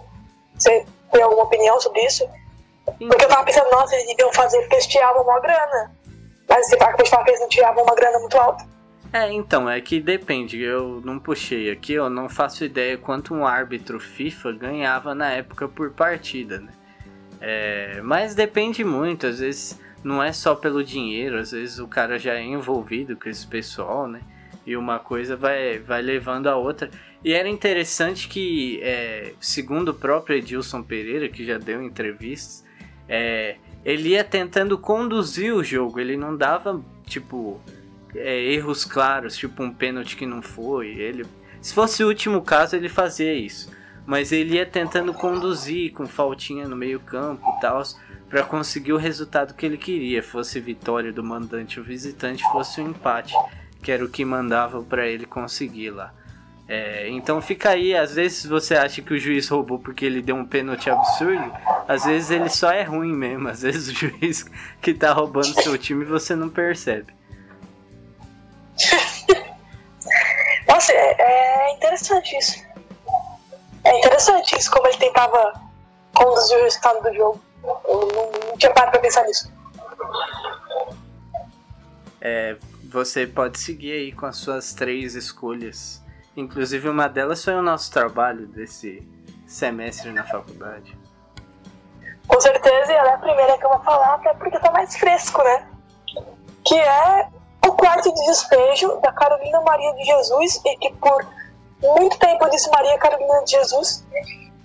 Você 0.58 0.86
tem 1.12 1.22
alguma 1.22 1.44
opinião 1.44 1.80
sobre 1.80 2.06
isso? 2.06 2.28
Porque 2.86 3.26
eu 3.26 3.30
tava 3.30 3.44
pensando, 3.44 3.70
nossa, 3.72 3.96
eles 3.96 4.08
deviam 4.08 4.32
fazer 4.34 4.60
porque 4.62 4.76
eles 4.76 4.88
tiravam 4.88 5.24
uma 5.24 5.40
grana. 5.40 5.92
Mas 6.48 6.68
você 6.68 6.78
de 6.78 7.10
falar 7.10 7.24
que 7.24 7.32
eles 7.32 7.42
não 7.42 7.50
tiravam 7.50 7.84
uma 7.84 7.96
grana 7.96 8.20
muito 8.20 8.38
alta. 8.38 8.66
É, 9.12 9.32
então, 9.32 9.70
é 9.70 9.82
que 9.82 10.00
depende. 10.00 10.62
Eu 10.62 11.02
não 11.04 11.20
puxei 11.20 11.72
aqui, 11.72 11.94
eu 11.94 12.10
não 12.10 12.30
faço 12.30 12.64
ideia 12.64 12.98
quanto 12.98 13.34
um 13.34 13.46
árbitro 13.46 14.00
FIFA 14.00 14.52
ganhava 14.54 15.16
na 15.16 15.32
época 15.32 15.68
por 15.68 15.92
partida, 15.92 16.60
né? 16.60 16.72
É, 17.42 18.02
mas 18.02 18.36
depende 18.36 18.84
muito, 18.84 19.26
às 19.26 19.40
vezes 19.40 19.80
não 20.04 20.22
é 20.24 20.32
só 20.32 20.56
pelo 20.56 20.84
dinheiro, 20.84 21.38
às 21.40 21.52
vezes 21.52 21.80
o 21.80 21.88
cara 21.88 22.18
já 22.18 22.36
é 22.36 22.44
envolvido 22.44 23.16
com 23.16 23.30
esse 23.30 23.46
pessoal, 23.46 24.08
né? 24.08 24.22
E 24.66 24.76
uma 24.78 25.00
coisa 25.00 25.36
vai, 25.36 25.80
vai 25.80 26.02
levando 26.02 26.48
a 26.48 26.56
outra. 26.56 26.90
E 27.24 27.34
era 27.34 27.50
interessante 27.50 28.28
que, 28.28 28.80
é, 28.82 29.34
segundo 29.42 29.90
o 29.90 29.94
próprio 29.94 30.38
Edilson 30.38 30.82
Pereira, 30.82 31.28
que 31.28 31.46
já 31.46 31.58
deu 31.58 31.82
entrevistas, 31.82 32.64
é, 33.08 33.58
ele 33.84 34.10
ia 34.10 34.24
tentando 34.24 34.78
conduzir 34.78 35.54
o 35.54 35.64
jogo, 35.64 36.00
ele 36.00 36.16
não 36.16 36.36
dava, 36.36 36.82
tipo, 37.06 37.60
é, 38.16 38.40
erros 38.54 38.86
claros, 38.86 39.36
tipo 39.36 39.64
um 39.64 39.72
pênalti 39.72 40.16
que 40.16 40.26
não 40.26 40.42
foi. 40.42 40.90
Ele, 40.90 41.26
se 41.62 41.74
fosse 41.74 42.04
o 42.04 42.08
último 42.08 42.42
caso, 42.42 42.76
ele 42.76 42.90
fazia 42.90 43.34
isso. 43.34 43.72
Mas 44.06 44.32
ele 44.32 44.56
ia 44.56 44.66
tentando 44.66 45.14
conduzir 45.14 45.92
com 45.92 46.08
faltinha 46.08 46.68
no 46.68 46.76
meio 46.76 47.00
campo 47.00 47.44
e 47.58 47.62
tal, 47.62 47.82
para 48.30 48.44
conseguir 48.44 48.94
o 48.94 48.98
resultado 48.98 49.56
que 49.56 49.66
ele 49.66 49.78
queria, 49.78 50.22
fosse 50.22 50.60
vitória 50.60 51.12
do 51.12 51.24
mandante 51.24 51.80
ou 51.80 51.86
visitante, 51.86 52.44
fosse 52.52 52.80
um 52.80 52.90
empate, 52.90 53.34
que 53.82 53.92
era 53.92 54.06
o 54.06 54.10
que 54.10 54.24
mandava 54.24 54.84
para 54.84 55.08
ele 55.08 55.26
conseguir 55.26 55.90
lá. 55.90 56.14
É, 56.68 57.10
então 57.10 57.42
fica 57.42 57.72
aí, 57.72 57.96
às 57.96 58.14
vezes 58.14 58.46
você 58.46 58.76
acha 58.76 59.02
que 59.02 59.12
o 59.12 59.20
juiz 59.20 59.50
roubou 59.50 59.80
porque 59.80 60.06
ele 60.06 60.22
deu 60.22 60.36
um 60.36 60.46
pênalti 60.46 60.88
absurdo, 60.88 61.52
às 61.88 62.06
vezes 62.06 62.30
ele 62.30 62.48
só 62.48 62.72
é 62.72 62.84
ruim 62.84 63.12
mesmo, 63.12 63.48
às 63.48 63.64
vezes 63.64 63.88
o 63.88 63.94
juiz 63.94 64.46
que 64.80 64.94
tá 64.94 65.12
roubando 65.12 65.60
seu 65.64 65.76
time 65.80 66.06
você 66.06 66.36
não 66.36 66.48
percebe. 66.48 67.12
Nossa, 70.68 70.94
é, 70.94 71.16
é, 71.18 71.74
interessante 71.74 72.38
isso. 72.38 72.64
É 73.84 73.98
interessante 73.98 74.56
isso, 74.56 74.70
como 74.70 74.86
ele 74.86 74.98
tentava 74.98 75.54
conduzir 76.14 76.60
o 76.60 76.64
resultado 76.64 77.02
do 77.02 77.16
jogo. 77.16 77.49
Eu 77.64 78.08
não, 78.08 78.58
tinha 78.58 78.74
parado 78.74 78.92
pra 78.92 79.02
pensar 79.02 79.24
nisso. 79.24 79.52
É, 82.22 82.58
você 82.84 83.26
pode 83.26 83.60
seguir 83.60 83.94
aí 83.94 84.12
com 84.12 84.26
as 84.26 84.38
suas 84.38 84.74
três 84.74 85.16
escolhas. 85.16 86.04
Inclusive 86.36 86.90
uma 86.90 87.08
delas 87.08 87.44
foi 87.44 87.54
o 87.54 87.62
nosso 87.62 87.92
trabalho 87.92 88.48
desse 88.48 89.08
semestre 89.48 90.12
na 90.12 90.26
faculdade. 90.26 90.98
Com 92.28 92.40
certeza, 92.40 92.92
e 92.92 92.96
ela 92.96 93.12
é 93.12 93.14
a 93.16 93.18
primeira 93.18 93.58
que 93.58 93.66
eu 93.66 93.70
vou 93.70 93.80
falar, 93.82 94.16
até 94.16 94.34
porque 94.36 94.60
tá 94.60 94.72
mais 94.72 94.96
fresco, 94.96 95.44
né? 95.44 95.68
Que 96.64 96.76
é 96.76 97.28
o 97.66 97.72
quarto 97.74 98.14
de 98.14 98.26
despejo 98.26 99.00
da 99.02 99.12
Carolina 99.12 99.62
Maria 99.62 99.94
de 99.96 100.04
Jesus 100.04 100.62
e 100.64 100.78
que 100.78 100.94
por 100.94 101.26
muito 101.82 102.18
tempo 102.20 102.46
eu 102.46 102.50
disse 102.50 102.70
Maria 102.70 102.98
Carolina 103.00 103.44
de 103.44 103.52
Jesus, 103.52 104.06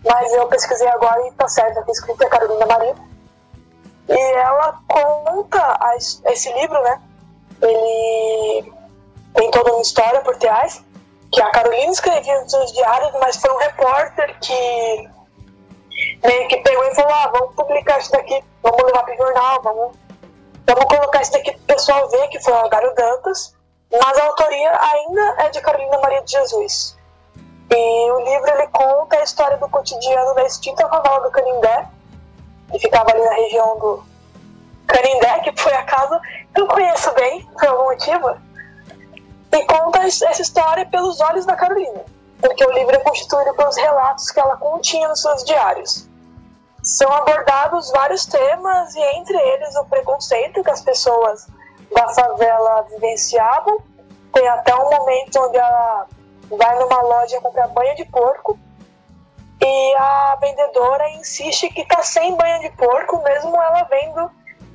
mas 0.04 0.32
eu 0.32 0.46
pesquisei 0.48 0.88
agora 0.88 1.26
e 1.26 1.32
tá 1.32 1.48
certo, 1.48 1.78
aqui 1.80 1.90
escrito 1.90 2.22
é 2.22 2.28
Carolina 2.28 2.66
Maria. 2.66 2.94
E 4.08 4.32
ela 4.34 4.78
conta 4.86 5.78
a, 5.80 5.96
esse 5.96 6.52
livro, 6.52 6.80
né? 6.82 7.00
Ele 7.62 8.72
tem 9.34 9.50
toda 9.50 9.72
uma 9.72 9.82
história 9.82 10.20
por 10.20 10.36
trás, 10.36 10.84
que 11.32 11.40
a 11.40 11.50
Carolina 11.50 11.90
escrevia 11.90 12.40
nos 12.40 12.50
seus 12.50 12.72
diários, 12.72 13.12
mas 13.20 13.36
foi 13.36 13.50
um 13.50 13.58
repórter 13.58 14.38
que 14.40 15.10
meio 16.22 16.48
que 16.48 16.56
pegou 16.58 16.84
e 16.84 16.94
falou: 16.94 17.12
ah, 17.12 17.30
vamos 17.32 17.54
publicar 17.54 17.98
isso 17.98 18.12
daqui, 18.12 18.44
vamos 18.62 18.82
levar 18.82 19.04
para 19.04 19.14
o 19.14 19.16
jornal, 19.16 19.62
vamos 19.62 20.04
Vamos 20.66 20.84
colocar 20.86 21.20
isso 21.20 21.32
daqui 21.32 21.52
para 21.52 21.60
o 21.60 21.76
pessoal 21.76 22.08
ver 22.08 22.28
que 22.28 22.40
foi 22.40 22.52
o 22.52 22.56
Algário 22.56 22.94
Dantas, 22.94 23.54
mas 23.92 24.18
a 24.18 24.24
autoria 24.24 24.78
ainda 24.80 25.34
é 25.44 25.50
de 25.50 25.60
Carolina 25.60 25.98
Maria 25.98 26.22
de 26.22 26.32
Jesus. 26.32 26.96
E 27.70 28.10
o 28.10 28.20
livro 28.20 28.50
ele 28.50 28.66
conta 28.68 29.16
a 29.16 29.22
história 29.22 29.56
do 29.56 29.68
cotidiano 29.68 30.34
da 30.34 30.44
extinta 30.44 30.88
favela 30.88 31.20
do 31.20 31.30
Canindé, 31.30 31.88
que 32.70 32.78
ficava 32.78 33.10
ali 33.10 33.22
na 33.22 33.34
região 33.34 33.78
do 33.78 34.04
Canindé, 34.86 35.40
que 35.40 35.60
foi 35.60 35.72
a 35.74 35.82
casa 35.82 36.20
que 36.54 36.60
eu 36.60 36.66
conheço 36.66 37.12
bem, 37.14 37.44
por 37.46 37.66
algum 37.66 37.84
motivo, 37.84 38.36
e 39.52 39.64
conta 39.66 40.00
essa 40.00 40.42
história 40.42 40.86
pelos 40.86 41.20
olhos 41.20 41.46
da 41.46 41.56
Carolina, 41.56 42.04
porque 42.40 42.64
o 42.64 42.72
livro 42.72 42.94
é 42.94 42.98
constituído 42.98 43.54
pelos 43.54 43.76
relatos 43.76 44.30
que 44.30 44.40
ela 44.40 44.56
continha 44.56 45.08
nos 45.08 45.20
seus 45.20 45.44
diários 45.44 46.08
são 46.84 47.10
abordados 47.10 47.90
vários 47.90 48.26
temas 48.26 48.94
e 48.94 49.00
entre 49.16 49.36
eles 49.36 49.74
o 49.74 49.86
preconceito 49.86 50.62
que 50.62 50.70
as 50.70 50.82
pessoas 50.82 51.46
da 51.90 52.08
favela 52.10 52.82
vivenciavam. 52.90 53.78
Tem 54.34 54.46
até 54.48 54.74
um 54.74 54.90
momento 54.90 55.40
onde 55.40 55.56
ela 55.56 56.06
vai 56.50 56.78
numa 56.78 57.00
loja 57.02 57.40
comprar 57.40 57.68
banha 57.68 57.94
de 57.94 58.04
porco 58.06 58.58
e 59.60 59.94
a 59.96 60.36
vendedora 60.40 61.08
insiste 61.10 61.68
que 61.70 61.86
tá 61.86 62.02
sem 62.02 62.34
banha 62.36 62.60
de 62.60 62.70
porco, 62.76 63.22
mesmo 63.22 63.54
ela 63.56 63.84
vendo 63.84 64.30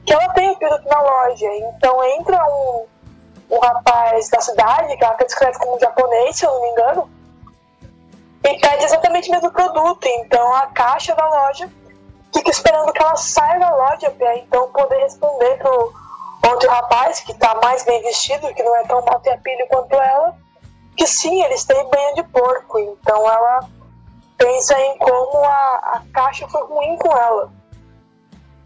que 0.06 0.14
ela 0.14 0.30
tem 0.34 0.50
o 0.52 0.58
produto 0.58 0.88
na 0.88 1.02
loja. 1.02 1.46
Então 1.46 2.04
entra 2.04 2.44
um, 2.44 2.86
um 3.52 3.60
rapaz 3.60 4.30
da 4.30 4.42
cidade, 4.42 4.98
que 4.98 5.04
ela 5.04 5.16
descreve 5.16 5.60
como 5.60 5.80
japonês, 5.80 6.38
se 6.38 6.46
eu 6.46 6.52
não 6.52 6.62
me 6.62 6.70
engano, 6.70 7.10
e 8.44 8.60
pede 8.60 8.86
exatamente 8.86 9.30
o 9.30 9.34
mesmo 9.34 9.52
produto. 9.52 10.08
Então 10.08 10.56
a 10.56 10.68
caixa 10.68 11.14
da 11.14 11.28
loja 11.28 11.70
fica 12.34 12.50
esperando 12.50 12.92
que 12.92 13.02
ela 13.02 13.16
saia 13.16 13.60
da 13.60 13.70
loja 13.70 14.10
para 14.12 14.38
então 14.38 14.72
poder 14.72 14.98
responder 14.98 15.58
pro 15.58 15.94
outro 16.48 16.70
rapaz 16.70 17.20
que 17.20 17.32
está 17.32 17.54
mais 17.56 17.84
bem 17.84 18.02
vestido, 18.02 18.54
que 18.54 18.64
não 18.64 18.76
é 18.78 18.84
tão 18.86 19.04
maltrapilho 19.04 19.68
quanto 19.68 19.94
ela, 19.94 20.36
que 21.00 21.08
sim, 21.08 21.42
eles 21.44 21.64
têm 21.64 21.90
banha 21.90 22.14
de 22.16 22.24
porco. 22.24 22.78
Então 22.78 23.30
ela 23.30 23.62
pensa 24.38 24.78
em 24.80 24.98
como 24.98 25.44
a, 25.44 25.76
a 25.94 26.04
caixa 26.14 26.48
foi 26.48 26.64
ruim 26.66 26.98
com 26.98 27.16
ela. 27.16 27.52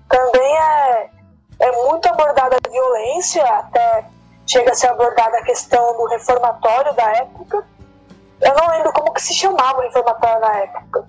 Também 0.09 0.57
é, 0.57 1.09
é 1.59 1.71
muito 1.83 2.07
abordada 2.07 2.57
a 2.57 2.69
violência, 2.69 3.43
até 3.43 4.05
chega 4.45 4.71
a 4.71 4.75
ser 4.75 4.87
abordada 4.87 5.37
a 5.37 5.43
questão 5.43 5.95
do 5.97 6.07
reformatório 6.07 6.93
da 6.93 7.09
época. 7.17 7.65
Eu 8.41 8.53
não 8.55 8.67
lembro 8.67 8.91
como 8.93 9.13
que 9.13 9.21
se 9.21 9.33
chamava 9.33 9.79
o 9.79 9.81
reformatório 9.81 10.41
na 10.41 10.57
época 10.57 11.07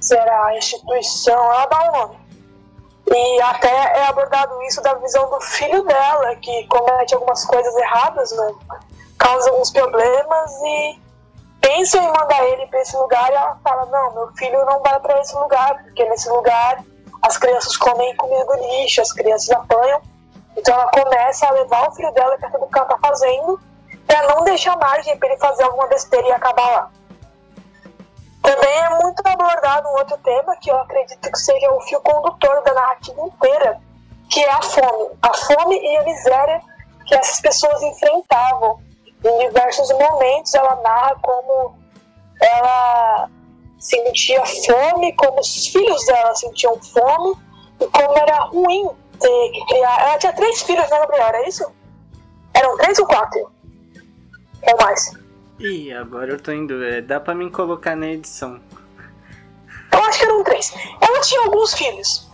será 0.00 0.46
a 0.46 0.56
instituição, 0.56 1.34
ela 1.34 1.66
dá 1.66 1.90
um 1.90 1.92
nome. 1.98 2.26
E 3.08 3.40
até 3.40 3.68
é 3.68 4.06
abordado 4.06 4.60
isso 4.64 4.82
da 4.82 4.94
visão 4.94 5.30
do 5.30 5.40
filho 5.40 5.82
dela, 5.84 6.34
que 6.36 6.66
comete 6.66 7.14
algumas 7.14 7.44
coisas 7.44 7.74
erradas, 7.76 8.32
né? 8.32 8.54
Causa 9.26 9.50
alguns 9.50 9.72
problemas 9.72 10.52
e 10.62 11.00
pensa 11.60 11.98
em 11.98 12.12
mandar 12.12 12.44
ele 12.44 12.66
para 12.68 12.80
esse 12.80 12.96
lugar 12.96 13.28
e 13.28 13.34
ela 13.34 13.58
fala: 13.62 13.86
Não, 13.86 14.14
meu 14.14 14.28
filho 14.36 14.64
não 14.64 14.80
vai 14.80 15.00
para 15.00 15.20
esse 15.20 15.34
lugar, 15.34 15.82
porque 15.82 16.04
nesse 16.08 16.28
lugar 16.28 16.84
as 17.22 17.36
crianças 17.36 17.76
comem 17.76 18.14
comida 18.16 18.44
do 18.44 18.54
lixo, 18.54 19.02
as 19.02 19.12
crianças 19.12 19.50
apanham. 19.50 20.00
Então 20.56 20.74
ela 20.74 20.88
começa 20.90 21.46
a 21.46 21.50
levar 21.50 21.88
o 21.88 21.92
filho 21.92 22.12
dela 22.12 22.38
para 22.38 22.50
tudo 22.50 22.66
que 22.68 22.78
ela 22.78 22.86
está 22.86 22.98
fazendo, 22.98 23.60
para 24.06 24.22
não 24.28 24.44
deixar 24.44 24.78
margem 24.78 25.18
para 25.18 25.28
ele 25.28 25.38
fazer 25.38 25.64
alguma 25.64 25.88
besteira 25.88 26.28
e 26.28 26.32
acabar 26.32 26.70
lá. 26.70 26.90
Também 28.42 28.78
é 28.78 28.90
muito 28.90 29.20
abordado 29.26 29.88
um 29.88 29.96
outro 29.96 30.16
tema 30.18 30.56
que 30.56 30.70
eu 30.70 30.76
acredito 30.76 31.32
que 31.32 31.38
seja 31.38 31.68
o 31.72 31.80
fio 31.80 32.00
condutor 32.00 32.62
da 32.62 32.72
narrativa 32.72 33.20
inteira, 33.22 33.80
que 34.30 34.40
é 34.40 34.50
a 34.52 34.62
fome. 34.62 35.18
A 35.20 35.34
fome 35.34 35.80
e 35.80 35.96
a 35.96 36.02
miséria 36.04 36.62
que 37.04 37.14
essas 37.14 37.40
pessoas 37.40 37.82
enfrentavam. 37.82 38.85
Em 39.24 39.38
diversos 39.48 39.90
momentos 39.92 40.54
ela 40.54 40.76
narra 40.82 41.16
como 41.22 41.78
ela 42.40 43.28
sentia 43.78 44.44
fome, 44.44 45.12
como 45.14 45.40
os 45.40 45.66
filhos 45.68 46.04
dela 46.06 46.34
sentiam 46.34 46.78
fome, 46.82 47.36
e 47.80 47.86
como 47.86 48.18
era 48.18 48.40
ruim 48.44 48.88
ter 49.20 49.50
que 49.52 49.66
criar. 49.66 50.08
Ela 50.08 50.18
tinha 50.18 50.32
três 50.32 50.62
filhos, 50.62 50.88
né, 50.90 50.98
Gabriel? 50.98 51.26
Era 51.26 51.48
isso? 51.48 51.72
Eram 52.54 52.76
três 52.76 52.98
ou 52.98 53.06
quatro? 53.06 53.50
Ou 54.62 54.76
mais? 54.82 55.12
Ih, 55.58 55.92
agora 55.92 56.32
eu 56.32 56.40
tô 56.40 56.52
indo. 56.52 56.84
É, 56.84 57.00
dá 57.00 57.20
pra 57.20 57.34
mim 57.34 57.50
colocar 57.50 57.96
na 57.96 58.08
edição. 58.08 58.60
Eu 59.92 60.04
acho 60.04 60.18
que 60.18 60.24
eram 60.24 60.44
três. 60.44 60.72
Ela 61.00 61.20
tinha 61.20 61.44
alguns 61.44 61.74
filhos. 61.74 62.30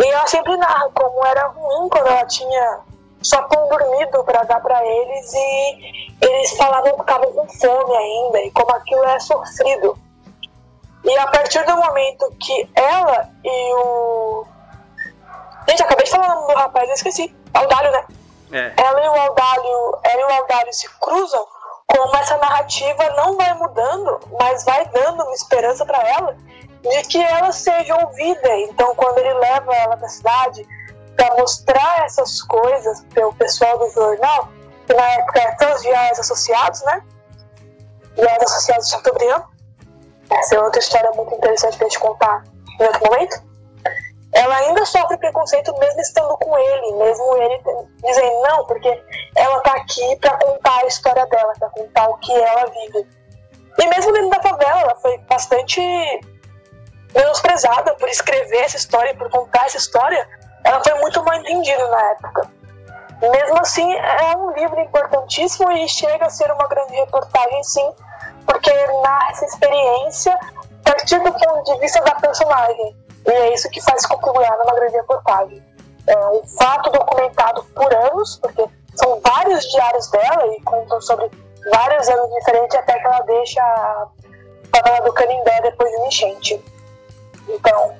E 0.00 0.06
ela 0.06 0.26
sempre 0.26 0.56
narra 0.56 0.90
como 0.90 1.24
era 1.26 1.48
ruim 1.48 1.88
quando 1.88 2.06
ela 2.06 2.26
tinha 2.26 2.80
só 3.24 3.42
pão 3.44 3.68
dormido 3.68 4.22
para 4.22 4.42
dar 4.44 4.60
para 4.60 4.84
eles 4.84 5.32
e 5.32 6.16
eles 6.20 6.56
falavam 6.56 6.92
que 6.92 7.00
estavam 7.00 7.32
com 7.32 7.48
fome 7.48 7.96
ainda 7.96 8.40
e 8.40 8.50
como 8.50 8.70
aquilo 8.72 9.04
é 9.04 9.18
sofrido. 9.18 9.98
E 11.02 11.18
a 11.18 11.26
partir 11.28 11.64
do 11.64 11.76
momento 11.76 12.30
que 12.38 12.68
ela 12.74 13.30
e 13.42 13.74
o. 13.74 14.46
Gente, 15.66 15.82
acabei 15.82 16.04
de 16.04 16.10
falar 16.10 16.26
o 16.26 16.40
nome 16.40 16.52
do 16.52 16.58
rapaz, 16.58 16.88
eu 16.88 16.94
esqueci. 16.94 17.34
Aldalho, 17.54 17.90
né? 17.92 18.04
É. 18.52 18.72
Ela 18.76 19.04
e 19.04 19.08
o 19.08 19.20
Aldalho, 19.20 19.98
ela 20.04 20.20
e 20.20 20.24
o 20.24 20.40
Aldalho 20.40 20.72
se 20.72 20.88
cruzam, 21.00 21.46
como 21.86 22.16
essa 22.16 22.36
narrativa 22.36 23.10
não 23.16 23.36
vai 23.36 23.54
mudando, 23.54 24.20
mas 24.38 24.64
vai 24.64 24.84
dando 24.86 25.22
uma 25.22 25.34
esperança 25.34 25.84
para 25.86 25.98
ela 26.08 26.36
de 26.82 27.02
que 27.08 27.22
ela 27.22 27.52
seja 27.52 27.96
ouvida. 27.96 28.56
Então, 28.58 28.94
quando 28.94 29.18
ele 29.18 29.32
leva 29.34 29.74
ela 29.74 29.96
para 29.96 30.08
cidade 30.08 30.66
para 31.16 31.34
mostrar 31.36 32.04
essas 32.04 32.42
coisas 32.42 33.04
para 33.12 33.26
o 33.26 33.34
pessoal 33.34 33.78
do 33.78 33.90
jornal, 33.90 34.48
que 34.86 34.94
na 34.94 35.06
época 35.12 35.40
eram 35.40 35.74
os 35.74 35.82
diários 35.82 36.18
associados, 36.18 36.82
né? 36.84 37.02
Diários 38.14 38.50
associados 38.50 38.86
de 38.86 38.92
Chateaubriand. 38.92 39.42
Essa 40.30 40.56
é 40.56 40.60
outra 40.60 40.80
história 40.80 41.10
muito 41.12 41.34
interessante 41.34 41.76
para 41.76 41.86
a 41.86 41.90
gente 41.90 42.00
contar 42.00 42.44
em 42.80 42.84
outro 42.84 43.10
momento. 43.10 43.42
Ela 44.32 44.56
ainda 44.56 44.84
sofre 44.84 45.16
preconceito 45.16 45.72
mesmo 45.78 46.00
estando 46.00 46.36
com 46.38 46.58
ele, 46.58 46.92
mesmo 46.96 47.36
ele 47.36 47.62
dizendo 48.02 48.42
não, 48.42 48.66
porque 48.66 49.02
ela 49.36 49.60
tá 49.60 49.74
aqui 49.74 50.16
para 50.16 50.36
contar 50.38 50.80
a 50.82 50.86
história 50.86 51.24
dela, 51.26 51.52
para 51.56 51.70
contar 51.70 52.08
o 52.08 52.16
que 52.16 52.32
ela 52.32 52.64
vive. 52.66 53.06
E 53.78 53.86
mesmo 53.86 54.12
dentro 54.12 54.30
da 54.30 54.42
favela, 54.42 54.80
ela 54.80 54.96
foi 54.96 55.18
bastante 55.18 55.80
menosprezada 57.14 57.94
por 57.94 58.08
escrever 58.08 58.64
essa 58.64 58.76
história, 58.76 59.14
por 59.14 59.30
contar 59.30 59.66
essa 59.66 59.76
história, 59.76 60.28
ela 60.64 60.82
foi 60.82 60.94
muito 61.00 61.22
mal 61.22 61.34
entendida 61.34 61.86
na 61.88 62.02
época. 62.10 62.50
Mesmo 63.20 63.60
assim, 63.60 63.94
é 63.94 64.36
um 64.36 64.50
livro 64.52 64.80
importantíssimo 64.80 65.70
e 65.72 65.88
chega 65.88 66.26
a 66.26 66.30
ser 66.30 66.50
uma 66.50 66.66
grande 66.66 66.94
reportagem, 66.94 67.62
sim, 67.62 67.92
porque 68.46 68.70
narra 69.02 69.30
essa 69.30 69.44
experiência 69.44 70.34
a 70.34 70.90
partir 70.90 71.18
do 71.20 71.32
ponto 71.32 71.72
de 71.72 71.80
vista 71.80 72.02
da 72.02 72.14
personagem. 72.16 72.96
E 73.26 73.30
é 73.30 73.54
isso 73.54 73.70
que 73.70 73.80
faz 73.80 74.04
com 74.06 74.18
que 74.18 74.28
o 74.28 74.32
numa 74.32 74.74
grande 74.74 74.96
reportagem. 74.96 75.62
É 76.06 76.16
um 76.28 76.42
fato 76.46 76.90
documentado 76.90 77.64
por 77.74 77.94
anos, 77.94 78.36
porque 78.36 78.66
são 78.94 79.20
vários 79.20 79.64
diários 79.70 80.10
dela 80.10 80.46
e 80.48 80.60
contam 80.62 81.00
sobre 81.00 81.30
vários 81.72 82.08
anos 82.08 82.30
diferentes 82.34 82.76
até 82.76 82.98
que 82.98 83.06
ela 83.06 83.20
deixa 83.20 83.62
a 83.62 84.06
favela 84.76 85.00
do 85.00 85.12
Canindé 85.12 85.60
depois 85.62 85.90
de 85.90 85.96
uma 85.96 86.06
enchente. 86.08 86.64
Então, 87.48 87.94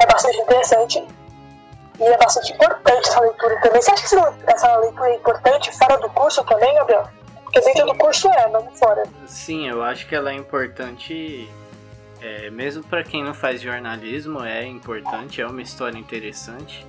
é 0.00 0.06
bastante 0.06 0.38
interessante 0.38 1.06
e 1.98 2.02
é 2.02 2.16
bastante 2.18 2.52
importante 2.52 3.08
essa 3.08 3.20
leitura 3.20 3.60
também. 3.60 3.80
Você 3.80 3.90
acha 3.90 4.02
que 4.08 4.50
essa 4.50 4.76
leitura 4.78 5.10
é 5.10 5.16
importante 5.16 5.78
fora 5.78 5.98
do 5.98 6.10
curso 6.10 6.44
também, 6.44 6.74
Gabriel? 6.74 7.08
Porque 7.44 7.60
dentro 7.60 7.86
do 7.86 7.94
curso 7.94 8.28
é, 8.28 8.48
não 8.50 8.68
fora. 8.76 9.04
Sim, 9.26 9.68
eu 9.68 9.82
acho 9.82 10.06
que 10.08 10.14
ela 10.14 10.30
é 10.30 10.34
importante, 10.34 11.48
é, 12.20 12.50
mesmo 12.50 12.82
para 12.82 13.04
quem 13.04 13.22
não 13.22 13.32
faz 13.32 13.60
jornalismo, 13.60 14.42
é 14.42 14.66
importante, 14.66 15.40
é 15.40 15.46
uma 15.46 15.62
história 15.62 15.96
interessante. 15.96 16.86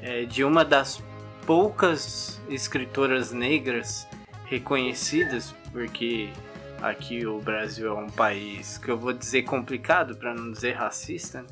É, 0.00 0.24
de 0.24 0.44
uma 0.44 0.64
das 0.64 1.02
poucas 1.46 2.40
escritoras 2.48 3.32
negras 3.32 4.06
reconhecidas, 4.44 5.54
porque 5.72 6.30
aqui 6.80 7.26
o 7.26 7.38
Brasil 7.38 7.88
é 7.88 7.94
um 7.94 8.10
país 8.10 8.78
que 8.78 8.90
eu 8.90 8.98
vou 8.98 9.12
dizer 9.12 9.42
complicado, 9.42 10.14
para 10.14 10.32
não 10.34 10.52
dizer 10.52 10.72
racista, 10.72 11.42
né? 11.42 11.48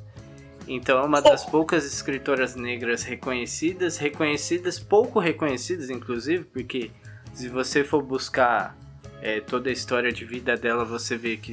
Então 0.74 0.98
é 0.98 1.02
uma 1.04 1.20
das 1.20 1.44
poucas 1.44 1.84
escritoras 1.84 2.56
negras 2.56 3.02
reconhecidas, 3.02 3.98
reconhecidas, 3.98 4.78
pouco 4.78 5.20
reconhecidas 5.20 5.90
inclusive, 5.90 6.44
porque 6.44 6.90
se 7.34 7.48
você 7.48 7.84
for 7.84 8.02
buscar 8.02 8.74
é, 9.20 9.40
toda 9.40 9.68
a 9.68 9.72
história 9.72 10.10
de 10.10 10.24
vida 10.24 10.56
dela, 10.56 10.82
você 10.82 11.14
vê 11.16 11.36
que 11.36 11.52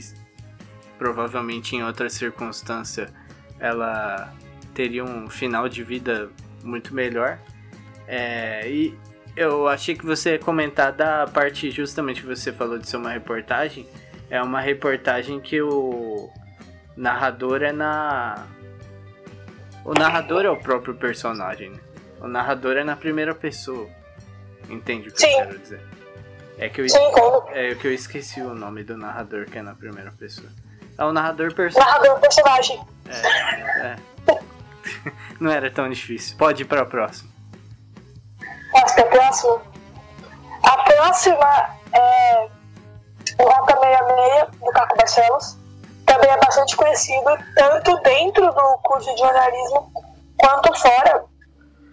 provavelmente 0.97 1.75
em 1.75 1.83
outra 1.83 2.09
circunstância 2.09 3.09
ela 3.59 4.33
teria 4.73 5.03
um 5.03 5.29
final 5.29 5.67
de 5.67 5.83
vida 5.83 6.29
muito 6.63 6.93
melhor. 6.93 7.37
É, 8.07 8.69
e 8.71 8.97
eu 9.35 9.67
achei 9.67 9.95
que 9.95 10.05
você 10.05 10.31
ia 10.31 10.39
comentar 10.39 10.93
da 10.93 11.27
parte 11.27 11.69
justamente 11.71 12.21
que 12.21 12.27
você 12.27 12.53
falou 12.53 12.77
de 12.77 12.87
ser 12.87 12.95
uma 12.95 13.11
reportagem. 13.11 13.85
É 14.29 14.41
uma 14.41 14.61
reportagem 14.61 15.41
que 15.41 15.61
o 15.61 16.29
narrador 16.95 17.61
é 17.63 17.73
na 17.73 18.47
o 19.85 19.93
narrador 19.93 20.45
é 20.45 20.49
o 20.49 20.57
próprio 20.57 20.95
personagem, 20.95 21.71
né? 21.71 21.79
O 22.21 22.27
narrador 22.27 22.77
é 22.77 22.83
na 22.83 22.95
primeira 22.95 23.33
pessoa. 23.33 23.87
Entende 24.69 25.09
o 25.09 25.11
que 25.11 25.21
Sim. 25.21 25.31
eu 25.31 25.37
quero 25.37 25.59
dizer? 25.59 25.81
É 26.57 26.69
que 26.69 26.81
eu, 26.81 26.89
Sim, 26.89 26.99
é 27.53 27.73
que 27.75 27.87
eu 27.87 27.93
esqueci 27.93 28.41
o 28.41 28.53
nome 28.53 28.83
do 28.83 28.97
narrador 28.97 29.45
que 29.45 29.57
é 29.57 29.61
na 29.61 29.73
primeira 29.73 30.11
pessoa. 30.11 30.49
É 30.97 31.05
o 31.05 31.13
narrador 31.13 31.53
personagem. 31.53 31.93
Narrador 31.93 32.19
personagem. 32.19 32.81
É, 33.07 33.87
é. 33.87 33.95
Não 35.39 35.49
era 35.49 35.71
tão 35.71 35.89
difícil. 35.89 36.37
Pode 36.37 36.63
ir 36.63 36.65
para 36.65 36.81
a 36.81 36.85
próxima. 36.85 37.31
Posso 38.71 38.99
a 38.99 39.03
próxima? 39.05 39.61
A 40.63 40.77
próxima 40.83 41.77
é 41.93 42.49
o 43.39 43.43
Rota 43.43 43.77
66 43.79 44.59
do 44.59 44.71
Caco 44.71 44.97
Barcelos 44.97 45.58
também 46.19 46.31
é 46.31 46.37
bastante 46.37 46.75
conhecido 46.75 47.29
tanto 47.55 47.97
dentro 48.01 48.53
do 48.53 48.77
curso 48.83 49.13
de 49.13 49.21
jornalismo 49.21 49.91
quanto 50.37 50.77
fora. 50.79 51.25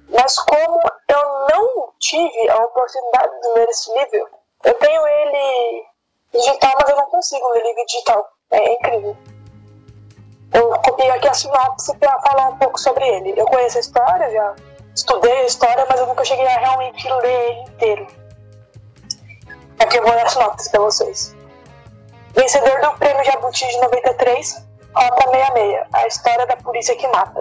Mas 0.09 0.39
como 0.41 0.81
eu 1.09 1.47
não 1.51 1.93
tive 1.99 2.49
a 2.51 2.65
oportunidade 2.65 3.41
de 3.41 3.49
ler 3.55 3.69
esse 3.69 3.93
livro, 3.93 4.29
eu 4.65 4.75
tenho 4.75 5.07
ele 5.07 5.85
digital, 6.33 6.73
mas 6.81 6.91
eu 6.91 6.97
não 6.97 7.07
consigo 7.07 7.49
ler 7.51 7.65
ele 7.65 7.85
digital. 7.85 8.29
É 8.51 8.73
incrível. 8.73 9.17
Eu 10.53 10.71
copiei 10.81 11.11
aqui 11.11 11.29
a 11.29 11.35
sinopse 11.35 11.97
para 11.99 12.21
falar 12.21 12.49
um 12.49 12.59
pouco 12.59 12.79
sobre 12.79 13.07
ele. 13.07 13.35
Eu 13.37 13.47
conheço 13.47 13.79
a 13.79 13.81
história, 13.81 14.31
já 14.31 14.55
estudei 14.95 15.39
a 15.39 15.45
história, 15.45 15.87
mas 15.89 16.01
eu 16.01 16.07
nunca 16.07 16.25
cheguei 16.25 16.47
a 16.47 16.59
realmente 16.59 17.09
ler 17.09 17.51
ele 17.51 17.61
inteiro. 17.63 18.07
Aqui 19.79 19.99
eu 19.99 20.03
vou 20.03 20.13
ler 20.13 20.25
a 20.25 20.29
sinopse 20.29 20.71
para 20.71 20.81
vocês. 20.81 21.36
Vencedor 22.37 22.79
do 22.83 22.93
Prêmio 22.99 23.25
Jabuti 23.25 23.67
de 23.67 23.81
93, 23.81 24.69
Rota 24.95 25.31
66, 25.31 25.87
a 25.95 26.07
história 26.07 26.47
da 26.47 26.57
polícia 26.59 26.95
que 26.95 27.09
mata. 27.09 27.41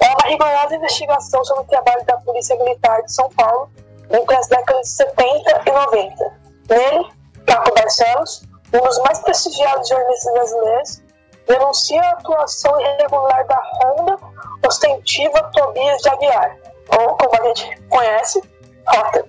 É 0.00 0.08
uma 0.08 0.28
rigorosa 0.28 0.76
investigação 0.76 1.44
sobre 1.44 1.64
o 1.64 1.66
trabalho 1.66 2.02
da 2.06 2.16
Polícia 2.16 2.56
Militar 2.56 3.02
de 3.02 3.12
São 3.12 3.28
Paulo 3.30 3.68
entre 4.10 4.34
as 4.34 4.48
décadas 4.48 4.88
de 4.88 4.92
70 4.94 5.62
e 5.66 5.72
90. 5.72 6.32
Nele, 6.70 7.12
Caco 7.46 7.74
Barcelos, 7.74 8.44
um 8.72 8.80
dos 8.80 8.98
mais 9.00 9.18
prestigiados 9.20 9.90
jornalistas 9.90 10.32
brasileiros, 10.32 11.02
denuncia 11.46 12.00
a 12.00 12.12
atuação 12.12 12.80
irregular 12.80 13.46
da 13.46 13.62
Honda 13.74 14.18
ostentiva 14.66 15.50
Tobias 15.52 16.00
de 16.00 16.08
Aguiar, 16.08 16.56
ou 16.98 17.14
como 17.18 17.42
a 17.42 17.48
gente 17.48 17.82
conhece, 17.90 18.42
Rota, 18.88 19.26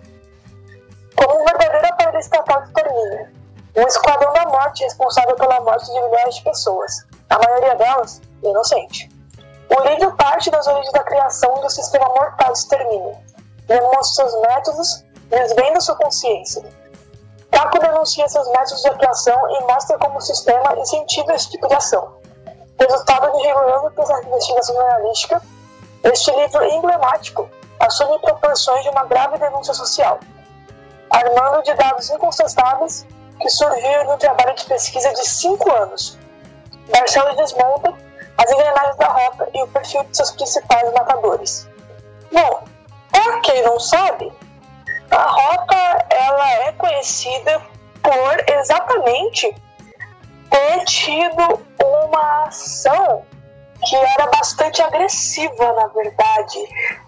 como 1.17 1.41
um 1.41 1.45
verdadeiro 1.45 1.86
aparelho 1.86 2.19
estatal 2.19 2.62
de 2.62 2.71
Tornilha 2.71 3.35
um 3.75 3.88
esquadrão 3.88 4.31
da 4.33 4.45
morte 4.45 4.83
responsável 4.83 5.35
pela 5.35 5.59
morte 5.61 5.85
de 5.85 6.01
milhares 6.01 6.35
de 6.35 6.43
pessoas, 6.43 7.05
a 7.29 7.38
maioria 7.38 7.75
delas 7.75 8.21
inocente. 8.41 9.09
O 9.69 9.81
livro 9.81 10.15
parte 10.15 10.49
das 10.49 10.65
origens 10.67 10.91
da 10.93 11.03
criação 11.03 11.59
do 11.59 11.69
sistema 11.69 12.05
mortal 12.05 12.53
de 12.53 12.59
extermínio, 12.59 13.17
demonstra 13.67 14.29
seus 14.29 14.41
métodos, 14.41 15.05
desvenda 15.29 15.81
sua 15.81 15.95
consciência. 15.95 16.63
Taco 17.51 17.79
denuncia 17.79 18.27
seus 18.29 18.47
métodos 18.47 18.81
de 18.81 18.89
atuação 18.89 19.49
e 19.57 19.63
mostra 19.63 19.97
como 19.97 20.17
o 20.17 20.21
sistema 20.21 20.75
incentiva 20.77 21.33
esse 21.33 21.51
tipo 21.51 21.67
de 21.67 21.75
ação. 21.75 22.15
Resultado 22.79 23.31
de 23.31 23.43
de 23.43 24.27
investigação 24.27 24.75
jornalística, 24.75 25.41
este 26.03 26.31
livro 26.31 26.63
emblemático 26.63 27.49
assume 27.79 28.19
proporções 28.19 28.83
de 28.83 28.89
uma 28.89 29.05
grave 29.05 29.38
denúncia 29.38 29.73
social, 29.73 30.19
armando 31.09 31.63
de 31.63 31.73
dados 31.73 32.09
incontestáveis 32.09 33.05
que 33.39 33.50
surgiu 33.50 34.06
no 34.06 34.17
trabalho 34.17 34.56
de 34.56 34.65
pesquisa 34.65 35.12
de 35.13 35.28
cinco 35.28 35.71
anos. 35.71 36.17
Marcelo 36.89 37.36
desmonta 37.36 37.93
as 38.38 38.52
engrenagens 38.52 38.98
da 38.98 39.08
rota 39.08 39.50
e 39.54 39.63
o 39.63 39.67
perfil 39.67 40.04
de 40.04 40.17
seus 40.17 40.32
principais 40.32 40.93
matadores. 40.93 41.69
Bom, 42.32 42.63
para 43.12 43.39
quem 43.39 43.63
não 43.63 43.80
sabe, 43.80 44.32
a 45.12 45.24
rota 45.24 46.06
ela 46.10 46.52
é 46.67 46.71
conhecida 46.74 47.62
por 48.02 48.54
exatamente 48.60 49.56
ter 50.50 50.86
tido 50.86 51.65
uma 51.84 52.43
ação 52.43 53.26
que 53.86 53.95
era 53.95 54.28
bastante 54.28 54.82
agressiva, 54.82 55.74
na 55.74 55.88
verdade. 55.88 56.60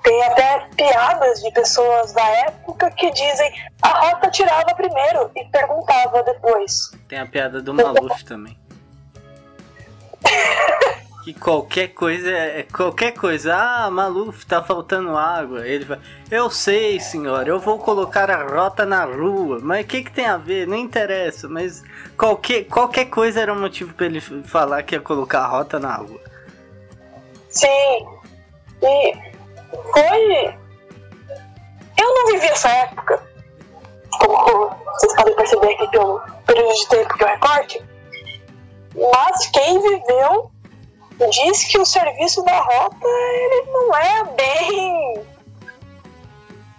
Tem 0.03 0.23
até 0.23 0.67
piadas 0.75 1.41
de 1.41 1.51
pessoas 1.51 2.13
da 2.13 2.23
época 2.23 2.91
que 2.91 3.11
dizem 3.11 3.51
a 3.81 3.87
Rota 3.89 4.29
tirava 4.29 4.73
primeiro 4.75 5.31
e 5.35 5.43
perguntava 5.45 6.23
depois. 6.23 6.91
Tem 7.07 7.19
a 7.19 7.25
piada 7.25 7.61
do 7.61 7.73
Maluf 7.73 8.23
também. 8.23 8.57
que 11.27 11.33
qualquer 11.33 11.89
coisa 11.89 12.29
é, 12.29 12.59
é 12.59 12.63
qualquer 12.63 13.11
coisa. 13.11 13.53
Ah, 13.53 13.91
Maluf, 13.91 14.45
tá 14.45 14.63
faltando 14.63 15.17
água. 15.17 15.67
Ele 15.67 15.83
vai, 15.83 15.99
eu 16.31 16.49
sei, 16.49 17.01
senhora, 17.01 17.49
eu 17.49 17.59
vou 17.59 17.77
colocar 17.79 18.31
a 18.31 18.43
rota 18.43 18.85
na 18.85 19.03
rua. 19.03 19.59
Mas 19.61 19.83
o 19.83 19.87
que, 19.87 20.03
que 20.03 20.11
tem 20.11 20.25
a 20.25 20.37
ver? 20.37 20.65
Não 20.65 20.77
interessa. 20.77 21.49
Mas 21.49 21.83
qualquer, 22.17 22.63
qualquer 22.65 23.05
coisa 23.05 23.41
era 23.41 23.51
um 23.51 23.59
motivo 23.59 23.93
para 23.93 24.05
ele 24.05 24.21
falar 24.21 24.83
que 24.83 24.95
ia 24.95 25.01
colocar 25.01 25.41
a 25.41 25.47
rota 25.47 25.77
na 25.77 25.95
rua. 25.95 26.21
Sim. 27.57 28.07
E 28.83 29.13
foi. 29.91 30.57
Eu 31.99 32.13
não 32.13 32.27
vivi 32.27 32.45
essa 32.45 32.69
época, 32.69 33.23
como 34.19 34.69
vocês 34.93 35.15
podem 35.15 35.35
perceber 35.35 35.73
aqui 35.73 35.87
pelo 35.89 36.21
período 36.45 36.73
de 36.75 36.89
tempo 36.89 37.17
que 37.17 37.23
eu 37.23 37.27
recorte. 37.27 37.85
Mas 38.95 39.47
quem 39.47 39.81
viveu 39.81 40.51
diz 41.31 41.63
que 41.65 41.79
o 41.79 41.85
serviço 41.85 42.43
da 42.43 42.59
rota 42.59 43.07
ele 43.07 43.71
não 43.71 43.95
é 43.95 44.23
bem 44.35 45.25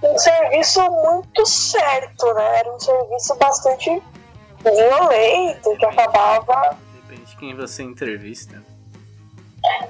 um 0.01 0.17
serviço 0.17 0.81
muito 0.88 1.45
certo, 1.45 2.33
né? 2.35 2.61
Era 2.61 2.73
um 2.73 2.79
serviço 2.79 3.35
bastante 3.35 4.03
violento 4.62 5.77
que 5.77 5.85
acabava. 5.85 6.79
Depende 6.95 7.25
de 7.25 7.37
quem 7.37 7.57
você 7.57 7.83
entrevista. 7.83 8.62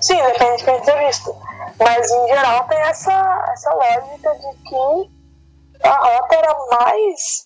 Sim, 0.00 0.16
depende 0.22 0.58
de 0.58 0.64
quem 0.64 0.76
entrevista. 0.76 1.32
Mas 1.78 2.10
em 2.10 2.28
geral 2.28 2.64
tem 2.68 2.78
essa, 2.80 3.44
essa 3.52 3.72
lógica 3.74 4.34
de 4.34 4.68
que 4.68 5.10
a 5.84 5.92
rota 5.92 6.34
era 6.34 6.54
mais 6.72 7.44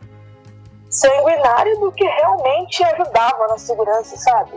sanguinária 0.90 1.78
do 1.78 1.90
que 1.92 2.04
realmente 2.04 2.84
ajudava 2.84 3.48
na 3.48 3.58
segurança, 3.58 4.16
sabe? 4.16 4.52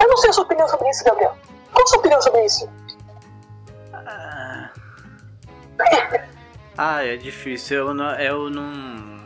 Eu 0.00 0.08
não 0.08 0.16
sei 0.16 0.30
a 0.30 0.32
sua 0.32 0.44
opinião 0.44 0.68
sobre 0.68 0.88
isso, 0.88 1.04
Gabriel. 1.04 1.36
Qual 1.72 1.84
a 1.84 1.86
sua 1.86 1.98
opinião 1.98 2.22
sobre 2.22 2.44
isso? 2.44 2.70
Ah, 3.92 4.70
ah 6.78 7.04
é 7.04 7.16
difícil. 7.16 7.88
Eu 7.88 7.94
não, 7.94 8.10
eu 8.20 8.50
não. 8.50 9.24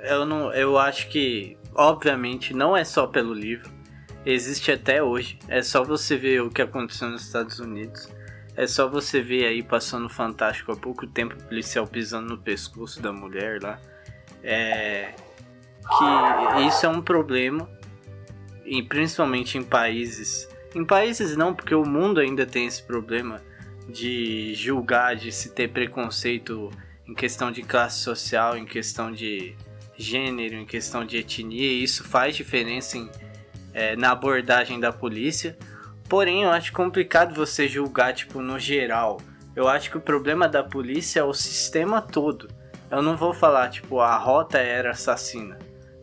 Eu 0.00 0.26
não. 0.26 0.52
Eu 0.52 0.78
acho 0.78 1.08
que, 1.08 1.58
obviamente, 1.74 2.54
não 2.54 2.76
é 2.76 2.84
só 2.84 3.06
pelo 3.06 3.32
livro. 3.32 3.75
Existe 4.26 4.72
até 4.72 5.00
hoje. 5.00 5.38
É 5.46 5.62
só 5.62 5.84
você 5.84 6.16
ver 6.16 6.42
o 6.42 6.50
que 6.50 6.60
aconteceu 6.60 7.08
nos 7.08 7.22
Estados 7.22 7.60
Unidos. 7.60 8.08
É 8.56 8.66
só 8.66 8.88
você 8.88 9.20
ver 9.22 9.46
aí 9.46 9.62
passando 9.62 10.08
Fantástico 10.08 10.72
há 10.72 10.76
pouco 10.76 11.06
tempo 11.06 11.34
o 11.34 11.44
policial 11.44 11.86
pisando 11.86 12.28
no 12.30 12.38
pescoço 12.38 13.00
da 13.00 13.12
mulher 13.12 13.62
lá. 13.62 13.80
É. 14.42 15.14
Que 15.80 16.66
isso 16.66 16.84
é 16.84 16.88
um 16.88 17.00
problema. 17.00 17.70
E 18.64 18.82
principalmente 18.82 19.56
em 19.56 19.62
países 19.62 20.48
em 20.74 20.84
países 20.84 21.36
não, 21.36 21.54
porque 21.54 21.74
o 21.74 21.86
mundo 21.86 22.20
ainda 22.20 22.44
tem 22.44 22.66
esse 22.66 22.82
problema 22.82 23.40
de 23.88 24.52
julgar, 24.54 25.16
de 25.16 25.32
se 25.32 25.54
ter 25.54 25.68
preconceito 25.68 26.70
em 27.08 27.14
questão 27.14 27.50
de 27.50 27.62
classe 27.62 28.00
social, 28.00 28.58
em 28.58 28.66
questão 28.66 29.10
de 29.10 29.54
gênero, 29.96 30.56
em 30.56 30.66
questão 30.66 31.04
de 31.04 31.16
etnia, 31.16 31.72
e 31.72 31.82
isso 31.82 32.04
faz 32.04 32.36
diferença 32.36 32.98
em, 32.98 33.08
é, 33.76 33.94
na 33.94 34.12
abordagem 34.12 34.80
da 34.80 34.90
polícia. 34.90 35.54
Porém, 36.08 36.44
eu 36.44 36.50
acho 36.50 36.72
complicado 36.72 37.34
você 37.34 37.68
julgar, 37.68 38.14
tipo, 38.14 38.40
no 38.40 38.58
geral. 38.58 39.18
Eu 39.54 39.68
acho 39.68 39.90
que 39.90 39.98
o 39.98 40.00
problema 40.00 40.48
da 40.48 40.64
polícia 40.64 41.20
é 41.20 41.22
o 41.22 41.34
sistema 41.34 42.00
todo. 42.00 42.48
Eu 42.90 43.02
não 43.02 43.18
vou 43.18 43.34
falar, 43.34 43.68
tipo, 43.68 44.00
a 44.00 44.16
rota 44.16 44.56
era 44.56 44.92
assassina. 44.92 45.58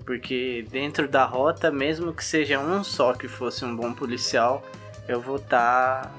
Porque 0.06 0.64
dentro 0.70 1.08
da 1.08 1.26
rota, 1.26 1.72
mesmo 1.72 2.14
que 2.14 2.24
seja 2.24 2.60
um 2.60 2.84
só 2.84 3.14
que 3.14 3.28
fosse 3.28 3.66
um 3.66 3.76
bom 3.76 3.92
policial, 3.92 4.62
eu 5.08 5.20
vou 5.20 5.38
estar 5.38 6.04
tá 6.04 6.12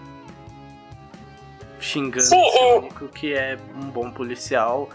xingando 1.78 2.24
Sim, 2.24 2.48
esse 2.48 2.64
único 2.78 3.08
que 3.08 3.32
é 3.32 3.56
um 3.76 3.90
bom 3.90 4.10
policial. 4.10 4.88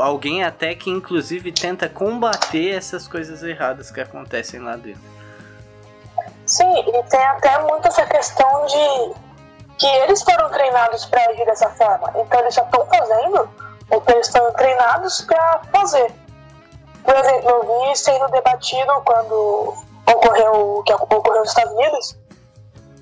Alguém 0.00 0.42
até 0.42 0.74
que 0.74 0.90
inclusive 0.90 1.52
tenta 1.52 1.88
combater 1.88 2.70
essas 2.70 3.06
coisas 3.06 3.42
erradas 3.42 3.90
que 3.90 4.00
acontecem 4.00 4.58
lá 4.58 4.74
dentro. 4.76 5.12
Sim, 6.52 6.80
e 6.80 7.02
tem 7.04 7.24
até 7.28 7.58
muito 7.62 7.88
essa 7.88 8.04
questão 8.04 8.66
de 8.66 9.14
que 9.78 9.86
eles 9.86 10.22
foram 10.22 10.50
treinados 10.50 11.06
para 11.06 11.30
agir 11.30 11.46
dessa 11.46 11.70
forma. 11.70 12.12
Então 12.14 12.40
eles 12.40 12.54
já 12.54 12.62
estão 12.62 12.86
fazendo 12.88 13.48
o 13.90 14.00
que 14.02 14.12
eles 14.12 14.26
estão 14.26 14.52
treinados 14.52 15.22
para 15.22 15.62
fazer. 15.72 16.12
Por 17.02 17.14
exemplo, 17.16 17.48
eu 17.48 17.88
vi 17.88 17.96
sendo 17.96 18.28
debatido 18.28 18.92
quando 19.06 19.74
ocorreu 20.06 20.76
o 20.76 20.82
que 20.82 20.92
ocorreu 20.92 21.40
nos 21.40 21.48
Estados 21.48 21.72
Unidos, 21.72 22.18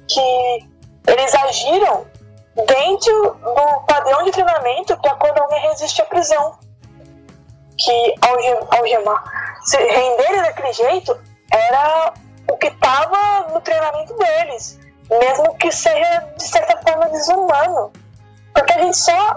que 0.07 0.69
eles 1.09 1.35
agiram 1.35 2.07
dentro 2.55 3.35
do 3.35 3.81
padrão 3.85 4.23
de 4.23 4.31
treinamento 4.31 4.97
para 4.99 5.17
quando 5.17 5.39
alguém 5.39 5.61
resiste 5.63 6.01
à 6.01 6.05
prisão. 6.05 6.57
Que 7.77 8.15
algemar, 8.71 9.25
se 9.65 9.77
renderem 9.77 10.41
daquele 10.41 10.73
jeito, 10.73 11.21
era 11.53 12.15
o 12.51 12.57
que 12.57 12.67
estava 12.67 13.49
no 13.53 13.61
treinamento 13.61 14.15
deles, 14.17 14.79
mesmo 15.09 15.57
que 15.57 15.71
seja 15.71 16.33
de 16.37 16.45
certa 16.45 16.77
forma 16.79 17.09
desumano. 17.09 17.93
Porque 18.53 18.73
a 18.73 18.83
gente 18.83 18.97
só 18.97 19.37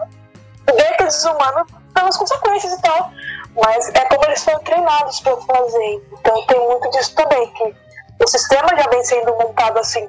vê 0.65 0.93
que 0.97 1.03
é 1.03 1.05
desumano 1.05 1.65
pelas 1.93 2.17
consequências 2.17 2.73
e 2.73 2.81
tal. 2.81 3.11
Mas 3.55 3.87
é 3.89 4.05
como 4.05 4.25
eles 4.25 4.43
foram 4.43 4.59
treinados 4.59 5.19
para 5.19 5.37
fazer. 5.37 6.03
Então 6.11 6.45
tem 6.47 6.59
muito 6.67 6.89
disso 6.89 7.13
também, 7.13 7.47
que 7.53 7.75
o 8.23 8.27
sistema 8.27 8.69
já 8.75 8.89
vem 8.89 9.03
sendo 9.03 9.31
montado 9.37 9.77
assim. 9.77 10.07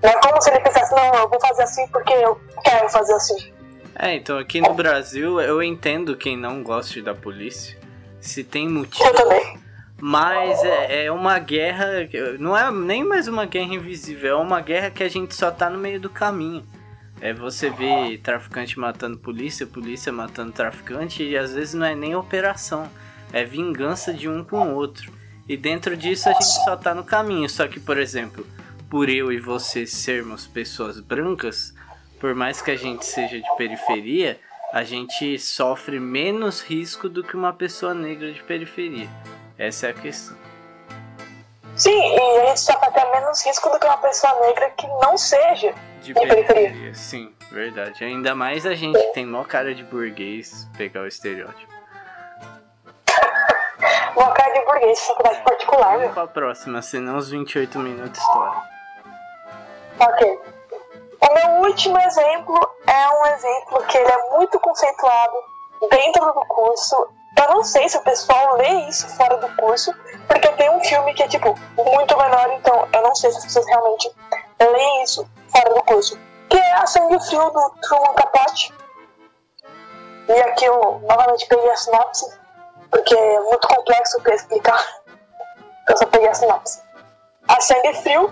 Não 0.00 0.10
é 0.10 0.20
como 0.20 0.40
se 0.40 0.50
ele 0.50 0.60
pensasse, 0.60 0.94
não, 0.94 1.14
eu 1.14 1.28
vou 1.28 1.40
fazer 1.40 1.64
assim 1.64 1.88
porque 1.88 2.12
eu 2.12 2.40
quero 2.62 2.88
fazer 2.88 3.14
assim. 3.14 3.52
É, 3.98 4.14
então 4.14 4.38
aqui 4.38 4.60
no 4.60 4.74
Brasil 4.74 5.40
eu 5.40 5.60
entendo 5.60 6.16
quem 6.16 6.36
não 6.36 6.62
gosta 6.62 7.02
da 7.02 7.14
polícia. 7.14 7.76
Se 8.20 8.44
tem 8.44 8.68
motivo. 8.68 9.08
Eu 9.08 9.14
também. 9.14 9.67
Mas 10.00 10.62
é, 10.62 11.06
é, 11.06 11.12
uma 11.12 11.38
guerra. 11.38 11.86
Não 12.38 12.56
é 12.56 12.70
nem 12.70 13.04
mais 13.04 13.26
uma 13.26 13.44
guerra 13.46 13.74
invisível, 13.74 14.38
é 14.38 14.40
uma 14.40 14.60
guerra 14.60 14.90
que 14.90 15.02
a 15.02 15.08
gente 15.08 15.34
só 15.34 15.50
tá 15.50 15.68
no 15.68 15.78
meio 15.78 16.00
do 16.00 16.08
caminho. 16.08 16.64
É 17.20 17.32
você 17.32 17.68
vê 17.68 18.16
traficante 18.22 18.78
matando 18.78 19.18
polícia, 19.18 19.66
polícia 19.66 20.12
matando 20.12 20.52
traficante, 20.52 21.24
e 21.24 21.36
às 21.36 21.52
vezes 21.52 21.74
não 21.74 21.84
é 21.84 21.94
nem 21.94 22.14
operação, 22.14 22.88
é 23.32 23.44
vingança 23.44 24.14
de 24.14 24.28
um 24.28 24.44
com 24.44 24.68
o 24.68 24.74
outro. 24.74 25.12
E 25.48 25.56
dentro 25.56 25.96
disso 25.96 26.28
a 26.28 26.32
gente 26.32 26.64
só 26.64 26.76
tá 26.76 26.94
no 26.94 27.02
caminho. 27.02 27.48
Só 27.48 27.66
que, 27.66 27.80
por 27.80 27.98
exemplo, 27.98 28.46
por 28.88 29.08
eu 29.08 29.32
e 29.32 29.40
você 29.40 29.84
sermos 29.84 30.46
pessoas 30.46 31.00
brancas, 31.00 31.74
por 32.20 32.34
mais 32.34 32.62
que 32.62 32.70
a 32.70 32.76
gente 32.76 33.04
seja 33.04 33.40
de 33.40 33.56
periferia, 33.56 34.38
a 34.72 34.84
gente 34.84 35.38
sofre 35.38 35.98
menos 35.98 36.60
risco 36.60 37.08
do 37.08 37.24
que 37.24 37.34
uma 37.34 37.52
pessoa 37.52 37.94
negra 37.94 38.30
de 38.32 38.42
periferia. 38.44 39.08
Essa 39.58 39.88
é 39.88 39.90
a 39.90 39.94
questão. 39.94 40.36
Sim, 41.74 41.90
e 41.90 42.20
a 42.20 42.46
gente 42.46 42.60
sofre 42.60 42.88
até 42.88 43.10
menos 43.10 43.44
risco 43.44 43.70
do 43.70 43.78
que 43.78 43.86
uma 43.86 43.98
pessoa 43.98 44.34
negra 44.40 44.70
que 44.70 44.86
não 44.86 45.16
seja 45.16 45.72
de, 46.00 46.12
de 46.12 46.14
periferia. 46.14 46.46
periferia. 46.46 46.94
Sim, 46.94 47.34
verdade. 47.50 48.04
Ainda 48.04 48.34
mais 48.34 48.66
a 48.66 48.74
gente 48.74 49.00
tem 49.12 49.26
mó 49.26 49.44
cara 49.44 49.74
de 49.74 49.84
burguês 49.84 50.68
pegar 50.76 51.02
o 51.02 51.06
estereótipo. 51.06 51.72
mó 54.14 54.30
cara 54.32 54.52
de 54.52 54.64
burguês, 54.64 55.00
faculdade 55.06 55.40
particular, 55.42 55.98
Vamos 55.98 56.14
pra 56.14 56.26
próxima, 56.26 56.82
senão 56.82 57.16
os 57.16 57.30
28 57.30 57.78
minutos 57.78 58.20
estouram. 58.20 58.62
Ok. 60.00 60.40
O 61.20 61.34
meu 61.34 61.68
último 61.68 61.98
exemplo 61.98 62.58
é 62.86 63.08
um 63.10 63.26
exemplo 63.34 63.84
que 63.86 63.98
ele 63.98 64.10
é 64.10 64.30
muito 64.36 64.58
conceituado 64.60 65.34
dentro 65.90 66.24
do 66.24 66.40
curso. 66.46 67.08
Eu 67.36 67.48
não 67.48 67.64
sei 67.64 67.88
se 67.88 67.96
o 67.96 68.02
pessoal 68.02 68.56
lê 68.56 68.88
isso 68.88 69.08
fora 69.16 69.36
do 69.36 69.48
curso, 69.56 69.94
porque 70.26 70.48
tem 70.52 70.70
um 70.70 70.80
filme 70.80 71.14
que 71.14 71.22
é 71.22 71.28
tipo 71.28 71.54
muito 71.76 72.16
menor, 72.16 72.52
então 72.54 72.88
eu 72.92 73.02
não 73.02 73.14
sei 73.14 73.30
se 73.30 73.42
pessoas 73.42 73.66
realmente 73.66 74.10
leem 74.60 75.02
isso 75.04 75.28
fora 75.52 75.74
do 75.74 75.82
curso. 75.84 76.18
Que 76.48 76.56
é 76.56 76.74
a 76.74 76.86
Sangue 76.86 77.20
Frio 77.26 77.50
do 77.50 77.70
Truman 77.82 78.14
Capote. 78.14 78.72
E 80.28 80.32
aqui 80.42 80.64
eu 80.64 81.00
novamente 81.06 81.46
peguei 81.46 81.70
a 81.70 81.76
sinopse, 81.76 82.38
porque 82.90 83.14
é 83.14 83.40
muito 83.40 83.68
complexo 83.68 84.20
para 84.20 84.34
explicar. 84.34 84.84
Eu 85.88 85.96
só 85.96 86.04
peguei 86.06 86.28
a 86.28 86.34
sinopse. 86.34 86.82
A 87.48 87.60
Sangue 87.62 87.94
Frio, 88.02 88.30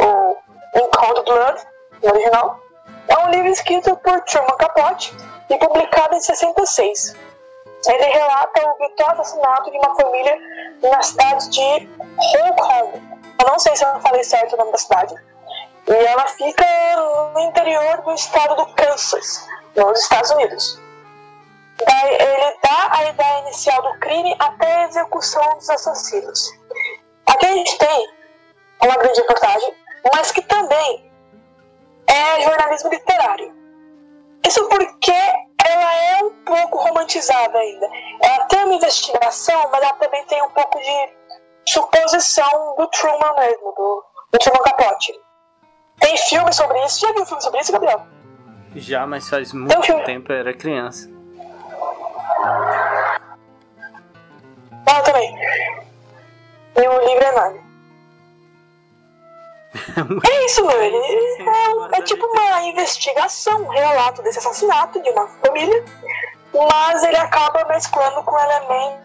ou 0.00 0.38
In 0.74 0.88
Cold 0.90 1.22
Blood, 1.24 1.62
no 2.02 2.10
original, 2.10 2.58
é 3.08 3.18
um 3.18 3.30
livro 3.30 3.48
escrito 3.48 3.94
por 3.96 4.20
Truman 4.22 4.56
Capote 4.56 5.14
e 5.50 5.58
publicado 5.58 6.14
em 6.14 6.20
66. 6.20 7.14
Ele 7.86 8.04
relata 8.04 8.68
o 8.68 8.78
virtual 8.78 9.10
assassinato 9.12 9.70
de 9.70 9.78
uma 9.78 9.94
família 9.94 10.38
na 10.82 11.02
cidade 11.02 11.50
de 11.50 11.60
Hong 11.60 12.56
Kong, 12.56 13.02
Eu 13.40 13.46
não 13.46 13.58
sei 13.58 13.76
se 13.76 13.84
eu 13.84 14.00
falei 14.00 14.24
certo 14.24 14.54
o 14.54 14.56
nome 14.56 14.72
da 14.72 14.78
cidade. 14.78 15.14
E 15.86 15.92
ela 15.92 16.26
fica 16.28 16.64
no 17.34 17.40
interior 17.40 18.00
do 18.02 18.12
estado 18.12 18.56
do 18.56 18.66
Kansas, 18.74 19.46
nos 19.76 20.00
Estados 20.00 20.30
Unidos. 20.30 20.80
Daí 21.86 22.14
ele 22.14 22.58
dá 22.62 22.88
a 22.90 23.04
ideia 23.04 23.40
inicial 23.40 23.82
do 23.82 23.98
crime 23.98 24.34
até 24.38 24.84
a 24.84 24.88
execução 24.88 25.56
dos 25.56 25.68
assassinos. 25.68 26.52
Aqui 27.26 27.46
a 27.46 27.52
gente 27.52 27.76
tem 27.78 28.08
uma 28.82 28.96
grande 28.96 29.20
reportagem, 29.20 29.74
mas 30.14 30.30
que 30.30 30.40
também 30.42 31.10
é 32.06 32.42
jornalismo 32.42 32.90
literário. 32.90 33.52
Isso 34.46 34.66
porque 34.68 35.12
ela 35.74 35.94
é 35.94 36.24
um 36.24 36.30
pouco 36.44 36.78
romantizada 36.78 37.58
ainda. 37.58 37.88
Ela 38.22 38.44
tem 38.46 38.64
uma 38.64 38.74
investigação, 38.74 39.68
mas 39.70 39.82
ela 39.82 39.92
também 39.94 40.24
tem 40.26 40.42
um 40.42 40.50
pouco 40.50 40.78
de 40.78 41.72
suposição 41.72 42.76
do 42.76 42.86
Truman 42.88 43.34
mesmo, 43.36 43.72
do, 43.72 44.04
do 44.32 44.38
Truman 44.38 44.62
Capote. 44.62 45.12
Tem 46.00 46.16
filme 46.16 46.52
sobre 46.52 46.84
isso. 46.84 47.00
Já 47.00 47.12
viu 47.12 47.26
filme 47.26 47.42
sobre 47.42 47.60
isso, 47.60 47.72
Gabriel? 47.72 48.06
Já, 48.76 49.06
mas 49.06 49.28
faz 49.28 49.52
muito 49.52 49.92
um 49.92 50.04
tempo 50.04 50.32
eu 50.32 50.36
era 50.36 50.52
criança. 50.52 51.08
Ah, 54.86 55.00
também. 55.02 55.34
E 56.76 56.88
o 56.88 57.06
livro 57.06 57.24
é 57.24 57.28
enorme. 57.28 57.63
É 59.74 60.46
isso, 60.46 60.64
meu. 60.66 60.82
Ele 60.82 60.96
é, 60.96 61.98
é, 61.98 62.02
tipo 62.02 62.24
uma 62.26 62.62
investigação, 62.64 63.62
um 63.62 63.68
relato 63.68 64.22
desse 64.22 64.38
assassinato 64.38 65.02
de 65.02 65.10
uma 65.10 65.26
família, 65.26 65.84
mas 66.52 67.02
ele 67.02 67.16
acaba 67.16 67.64
mesclando 67.66 68.22
com 68.22 68.38
elementos. 68.38 69.04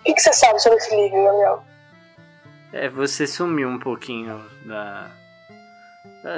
O 0.00 0.04
que, 0.04 0.14
que 0.14 0.20
você 0.20 0.32
sabe 0.32 0.60
sobre 0.60 0.78
esse 0.78 0.96
livro, 0.96 1.22
Gabriel? 1.22 1.64
É, 2.72 2.88
você 2.88 3.26
sumiu 3.26 3.68
um 3.68 3.78
pouquinho 3.78 4.44
da. 4.64 5.10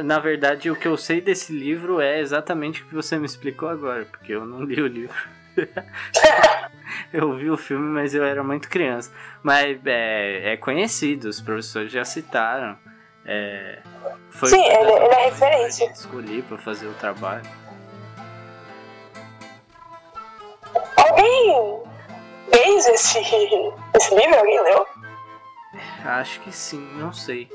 Na 0.05 0.19
verdade, 0.19 0.71
o 0.71 0.77
que 0.77 0.89
eu 0.89 0.97
sei 0.97 1.21
desse 1.21 1.53
livro 1.53 2.01
é 2.01 2.19
exatamente 2.19 2.83
o 2.83 2.87
que 2.87 2.95
você 2.95 3.19
me 3.19 3.27
explicou 3.27 3.69
agora, 3.69 4.05
porque 4.07 4.33
eu 4.33 4.45
não 4.45 4.63
li 4.63 4.81
o 4.81 4.87
livro. 4.87 5.29
eu 7.13 7.35
vi 7.37 7.51
o 7.51 7.57
filme, 7.57 7.87
mas 7.87 8.15
eu 8.15 8.25
era 8.25 8.43
muito 8.43 8.69
criança. 8.69 9.11
Mas 9.43 9.79
é, 9.85 10.53
é 10.53 10.57
conhecido, 10.57 11.29
os 11.29 11.41
professores 11.41 11.91
já 11.91 12.05
citaram. 12.05 12.77
É, 13.27 13.79
foi 14.31 14.51
Sim, 14.51 14.65
ele, 14.65 14.91
ele 14.93 15.15
é 15.15 15.25
referência. 15.27 15.91
Escolhi 15.91 16.43
para 16.43 16.59
fazer 16.59 16.87
o 16.87 16.95
trabalho. 16.95 17.45
Alguém 20.97 21.83
fez 22.53 22.87
esse, 22.87 23.19
esse 23.19 24.15
livro? 24.15 24.39
Alguém 24.39 24.63
leu? 24.63 24.87
Acho 26.05 26.41
que 26.41 26.53
sim, 26.53 26.87
não 26.97 27.13
sei. 27.13 27.51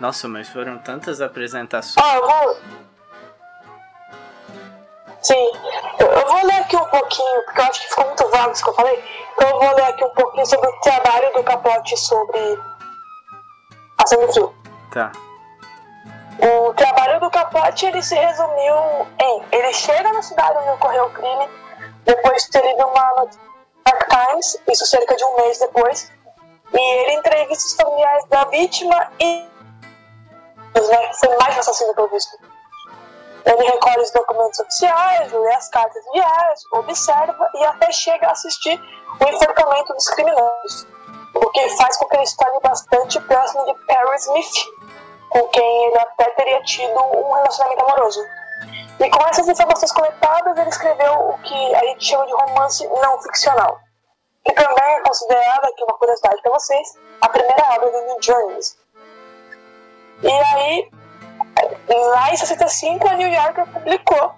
Nossa, 0.00 0.28
mas 0.28 0.48
foram 0.48 0.78
tantas 0.78 1.20
apresentações. 1.20 1.96
Ah, 2.06 2.16
eu 2.16 2.26
vou. 2.26 2.56
Sim, 5.20 5.52
vou 6.28 6.46
ler 6.46 6.60
aqui 6.60 6.76
um 6.76 6.84
pouquinho, 6.84 7.42
porque 7.44 7.60
eu 7.60 7.64
acho 7.64 7.80
que 7.80 7.88
ficou 7.88 8.06
muito 8.06 8.28
vago 8.30 8.52
isso 8.52 8.64
que 8.64 8.70
eu 8.70 8.74
falei. 8.74 9.04
Então 9.32 9.48
eu 9.48 9.58
vou 9.58 9.74
ler 9.74 9.84
aqui 9.84 10.04
um 10.04 10.10
pouquinho 10.10 10.46
sobre 10.46 10.68
o 10.68 10.80
trabalho 10.80 11.32
do 11.32 11.42
Capote 11.42 11.96
sobre 11.96 12.58
a 13.98 14.06
Frio. 14.06 14.54
Tá. 14.92 15.12
O 16.40 16.72
trabalho 16.74 17.20
do 17.20 17.30
Capote 17.30 17.86
ele 17.86 18.02
se 18.02 18.14
resumiu 18.14 19.06
em: 19.20 19.42
ele 19.52 19.72
chega 19.72 20.12
na 20.12 20.22
cidade 20.22 20.58
onde 20.58 20.70
ocorreu 20.70 21.06
o 21.06 21.10
crime, 21.10 21.48
depois 22.04 22.44
de 22.44 22.50
ter 22.50 22.64
lido 22.64 22.86
uma 22.86 23.14
notícia 23.16 23.48
Times, 24.08 24.56
isso 24.70 24.86
cerca 24.86 25.16
de 25.16 25.24
um 25.24 25.36
mês 25.36 25.58
depois, 25.58 26.12
e 26.72 26.78
ele 26.78 27.12
entrevista 27.14 27.66
os 27.66 27.74
familiares 27.74 28.24
da 28.26 28.44
vítima 28.44 29.12
e. 29.18 29.48
Né, 30.74 31.12
foi 31.14 31.36
mais 31.36 31.58
assassino 31.58 31.94
pelo 31.94 32.08
visto. 32.08 32.38
Ele 33.48 33.64
recolhe 33.64 34.02
os 34.02 34.10
documentos 34.10 34.60
oficiais, 34.60 35.32
lê 35.32 35.54
as 35.54 35.70
cartas 35.70 36.06
enviadas, 36.08 36.60
observa 36.72 37.50
e 37.54 37.64
até 37.64 37.90
chega 37.90 38.28
a 38.28 38.32
assistir 38.32 38.78
o 39.18 39.24
enforcamento 39.24 39.94
dos 39.94 40.06
criminosos, 40.10 40.86
o 41.34 41.50
que 41.50 41.68
faz 41.70 41.96
com 41.96 42.06
que 42.08 42.16
ele 42.16 42.26
torne 42.36 42.60
bastante 42.60 43.18
próximo 43.20 43.64
de 43.64 43.74
Perry 43.86 44.16
Smith, 44.16 44.54
com 45.30 45.48
quem 45.48 45.86
ele 45.86 45.98
até 45.98 46.28
teria 46.30 46.62
tido 46.64 46.92
um 46.92 47.32
relacionamento 47.32 47.84
amoroso. 47.86 48.20
E 49.00 49.08
com 49.08 49.26
essas 49.28 49.48
informações 49.48 49.92
coletadas, 49.92 50.58
ele 50.58 50.68
escreveu 50.68 51.30
o 51.30 51.38
que 51.38 51.74
a 51.74 51.80
gente 51.86 52.04
chama 52.04 52.26
de 52.26 52.32
romance 52.32 52.86
não 52.86 53.22
ficcional, 53.22 53.78
que 54.44 54.52
também 54.52 54.94
é 54.94 55.00
considerada, 55.00 55.68
aqui 55.68 55.84
uma 55.84 55.96
curiosidade 55.96 56.42
para 56.42 56.52
vocês, 56.52 56.98
a 57.22 57.28
primeira 57.30 57.74
obra 57.76 57.90
do 57.90 58.00
New 58.02 58.22
Journalist. 58.22 58.76
E 60.20 60.30
aí, 60.30 60.90
lá 62.10 62.32
em 62.32 62.36
65, 62.36 63.08
a 63.08 63.14
New 63.14 63.28
Yorker 63.28 63.66
publicou 63.66 64.34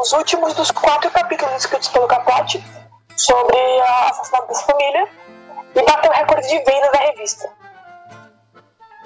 os 0.00 0.12
últimos 0.12 0.54
dos 0.54 0.70
quatro 0.70 1.10
capítulos 1.10 1.54
escritos 1.56 1.88
pelo 1.88 2.06
Capote 2.06 2.62
sobre 3.16 3.56
o 3.56 3.82
assassinato 4.08 4.48
dessa 4.48 4.64
família 4.64 5.08
e 5.74 5.82
bateu 5.82 6.10
o 6.10 6.14
recorde 6.14 6.48
de 6.48 6.58
venda 6.58 6.90
da 6.90 6.98
revista. 6.98 7.50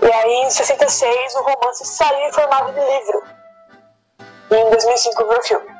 E 0.03 0.13
aí, 0.13 0.33
em 0.45 0.51
66, 0.51 1.35
o 1.37 1.43
romance 1.43 1.85
saiu 1.87 2.29
em 2.29 2.33
formato 2.33 2.73
de 2.73 2.81
livro. 2.81 3.25
E 4.51 4.55
em 4.55 4.71
2005 4.71 5.25
virou 5.25 5.43
filme. 5.43 5.77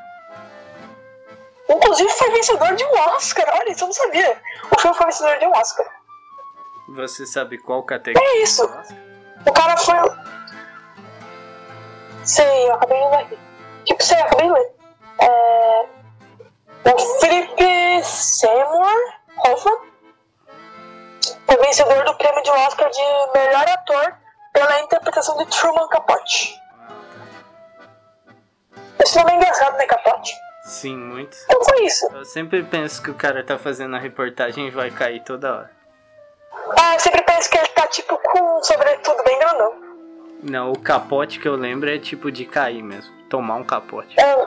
Inclusive 1.69 2.09
foi 2.13 2.31
vencedor 2.31 2.75
de 2.75 2.83
um 2.83 2.99
Oscar, 3.15 3.45
olha, 3.53 3.71
isso 3.71 3.83
eu 3.83 3.87
não 3.87 3.93
sabia. 3.93 4.41
O 4.71 4.79
filme 4.79 4.97
foi 4.97 5.05
vencedor 5.05 5.37
de 5.37 5.45
um 5.45 5.51
Oscar. 5.51 5.85
Você 6.95 7.25
sabe 7.25 7.57
qual 7.57 7.83
categoria? 7.83 8.27
É 8.29 8.41
isso. 8.41 8.63
O 9.45 9.51
cara 9.51 9.77
foi 9.77 9.95
Sei, 12.27 12.67
eu 12.69 12.73
acabei 12.75 12.97
de 13.01 13.09
ler 13.09 13.15
aqui. 13.21 13.39
Tipo, 13.85 14.03
sei, 14.03 14.19
eu 14.19 14.25
acabei 14.25 14.47
de 14.47 14.53
ler. 14.53 14.75
É... 15.21 15.85
O 16.93 17.19
Philip 17.19 18.03
Seymour 18.03 19.13
Hoffman 19.45 19.79
foi 21.45 21.57
vencedor 21.57 22.03
do 22.03 22.15
prêmio 22.15 22.43
de 22.43 22.51
Oscar 22.51 22.89
de 22.89 23.01
melhor 23.33 23.67
ator 23.69 24.15
pela 24.51 24.79
interpretação 24.81 25.37
de 25.37 25.45
Truman 25.45 25.87
Capote. 25.87 26.61
Esse 28.99 29.17
nome 29.17 29.31
é 29.31 29.35
engraçado, 29.35 29.77
né, 29.77 29.85
Capote? 29.85 30.33
Sim, 30.65 30.97
muito. 30.97 31.37
Como 31.47 31.63
foi 31.63 31.85
isso? 31.85 32.07
Eu 32.13 32.25
sempre 32.25 32.61
penso 32.63 33.01
que 33.01 33.09
o 33.09 33.15
cara 33.15 33.41
tá 33.41 33.57
fazendo 33.57 33.95
a 33.95 33.99
reportagem 33.99 34.67
e 34.67 34.71
vai 34.71 34.91
cair 34.91 35.23
toda 35.23 35.53
hora. 35.53 35.71
Ah, 36.77 36.93
eu 36.95 36.99
sempre 36.99 37.21
penso 37.21 37.49
que 37.49 37.57
ele 37.57 37.67
tá 37.69 37.87
tipo 37.87 38.17
com 38.17 38.57
um 38.59 38.63
sobretudo 38.63 39.23
bem 39.23 39.39
grandão. 39.39 39.86
Não, 40.41 40.71
o 40.71 40.79
capote 40.79 41.39
que 41.39 41.47
eu 41.47 41.55
lembro 41.55 41.89
é 41.89 41.97
tipo 41.97 42.31
de 42.31 42.45
cair 42.45 42.83
mesmo. 42.83 43.11
Tomar 43.29 43.55
um 43.55 43.63
capote. 43.63 44.15
Eu, 44.19 44.39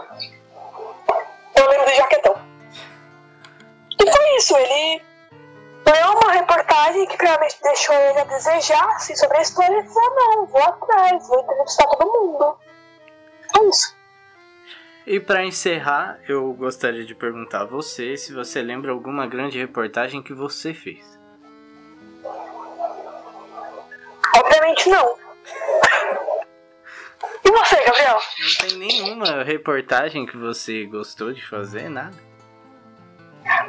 eu 1.56 1.68
lembro 1.68 1.86
do 1.86 1.96
jaquetão. 1.96 2.36
E 4.00 4.10
foi 4.10 4.36
isso, 4.36 4.56
ele 4.56 5.02
leu 5.86 6.12
uma 6.12 6.32
reportagem 6.32 7.06
que 7.06 7.16
claramente 7.16 7.58
deixou 7.62 7.94
ele 7.94 8.20
a 8.20 8.24
desejar 8.24 8.86
assim, 8.96 9.14
sobre 9.16 9.38
a 9.38 9.42
história 9.42 9.80
e 9.80 9.88
falou, 9.88 10.14
não, 10.14 10.46
vou 10.46 10.62
atrás, 10.62 11.28
vou 11.28 11.40
entrevistar 11.40 11.86
todo 11.86 12.12
mundo. 12.12 12.58
É 13.58 13.68
isso. 13.68 13.96
E 15.06 15.18
para 15.18 15.44
encerrar, 15.44 16.20
eu 16.28 16.52
gostaria 16.52 17.04
de 17.04 17.14
perguntar 17.14 17.62
a 17.62 17.64
você 17.64 18.16
se 18.16 18.32
você 18.32 18.62
lembra 18.62 18.92
alguma 18.92 19.26
grande 19.26 19.58
reportagem 19.58 20.22
que 20.22 20.32
você 20.32 20.72
fez. 20.72 21.18
Obviamente 24.36 24.88
não. 24.88 25.29
E 27.44 27.50
você, 27.50 27.84
Gabriel? 27.84 28.18
Não 28.38 28.68
tem 28.68 28.78
nenhuma 28.78 29.42
reportagem 29.42 30.26
que 30.26 30.36
você 30.36 30.84
gostou 30.86 31.32
de 31.32 31.46
fazer, 31.46 31.88
nada? 31.88 32.16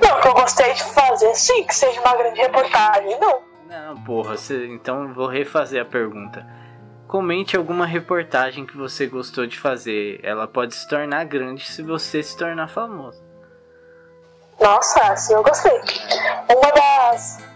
Não, 0.01 0.21
que 0.21 0.27
eu 0.27 0.33
gostei 0.33 0.73
de 0.73 0.83
fazer, 0.83 1.33
sim, 1.35 1.63
que 1.63 1.73
seja 1.73 1.99
uma 2.01 2.15
grande 2.15 2.41
reportagem, 2.41 3.19
não. 3.19 3.41
Não, 3.67 4.03
porra, 4.03 4.35
você, 4.35 4.67
então 4.67 5.13
vou 5.13 5.27
refazer 5.27 5.81
a 5.81 5.85
pergunta. 5.85 6.45
Comente 7.07 7.57
alguma 7.57 7.85
reportagem 7.85 8.65
que 8.65 8.77
você 8.77 9.07
gostou 9.07 9.45
de 9.45 9.57
fazer. 9.57 10.19
Ela 10.23 10.47
pode 10.47 10.75
se 10.75 10.87
tornar 10.87 11.25
grande 11.25 11.65
se 11.65 11.81
você 11.81 12.21
se 12.21 12.37
tornar 12.37 12.67
famoso. 12.69 13.21
Nossa, 14.59 15.01
assim 15.11 15.33
eu 15.33 15.43
gostei. 15.43 15.71
Uma 15.73 16.71
das 16.71 17.50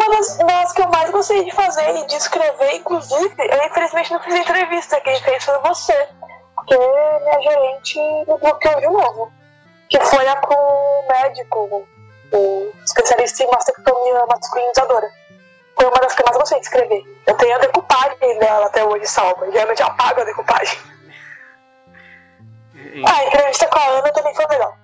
uma 0.00 0.16
das, 0.16 0.36
das 0.38 0.72
que 0.72 0.82
eu 0.82 0.88
mais 0.88 1.10
gostei 1.10 1.44
de 1.44 1.52
fazer 1.52 1.96
e 1.96 2.06
de 2.06 2.16
escrever, 2.16 2.76
inclusive, 2.76 3.34
eu 3.38 3.66
infelizmente 3.66 4.12
não 4.12 4.20
fiz 4.20 4.34
entrevista, 4.34 5.00
quem 5.00 5.20
fez 5.20 5.44
foi 5.44 5.58
você. 5.58 6.08
Porque 6.54 6.76
minha 6.76 7.42
gerente 7.42 7.98
me 7.98 8.38
bloqueou 8.38 8.80
de 8.80 8.86
novo. 8.86 9.32
Que 9.88 10.00
foi 10.00 10.26
a 10.28 10.36
com 10.36 10.54
o 10.54 11.08
médico, 11.08 11.86
o 12.32 12.72
especialista 12.84 13.42
em 13.42 13.50
mastectomia 13.50 14.24
masculinizadora. 14.26 15.10
Foi 15.76 15.86
uma 15.86 16.00
das 16.00 16.14
que 16.14 16.22
eu 16.22 16.26
mais 16.26 16.38
gostei 16.38 16.60
de 16.60 16.66
escrever. 16.66 17.22
Eu 17.26 17.36
tenho 17.36 17.54
a 17.56 17.58
decupagem 17.58 18.38
dela 18.38 18.66
até 18.66 18.84
hoje 18.84 19.06
salva. 19.06 19.50
Geralmente 19.50 19.82
apago 19.82 20.20
a 20.20 20.24
decupagem. 20.24 20.78
Ah, 23.06 23.16
a 23.18 23.24
entrevista 23.24 23.66
com 23.66 23.78
a 23.78 23.86
Ana 23.86 24.12
também 24.12 24.34
foi 24.34 24.46
legal. 24.46 24.76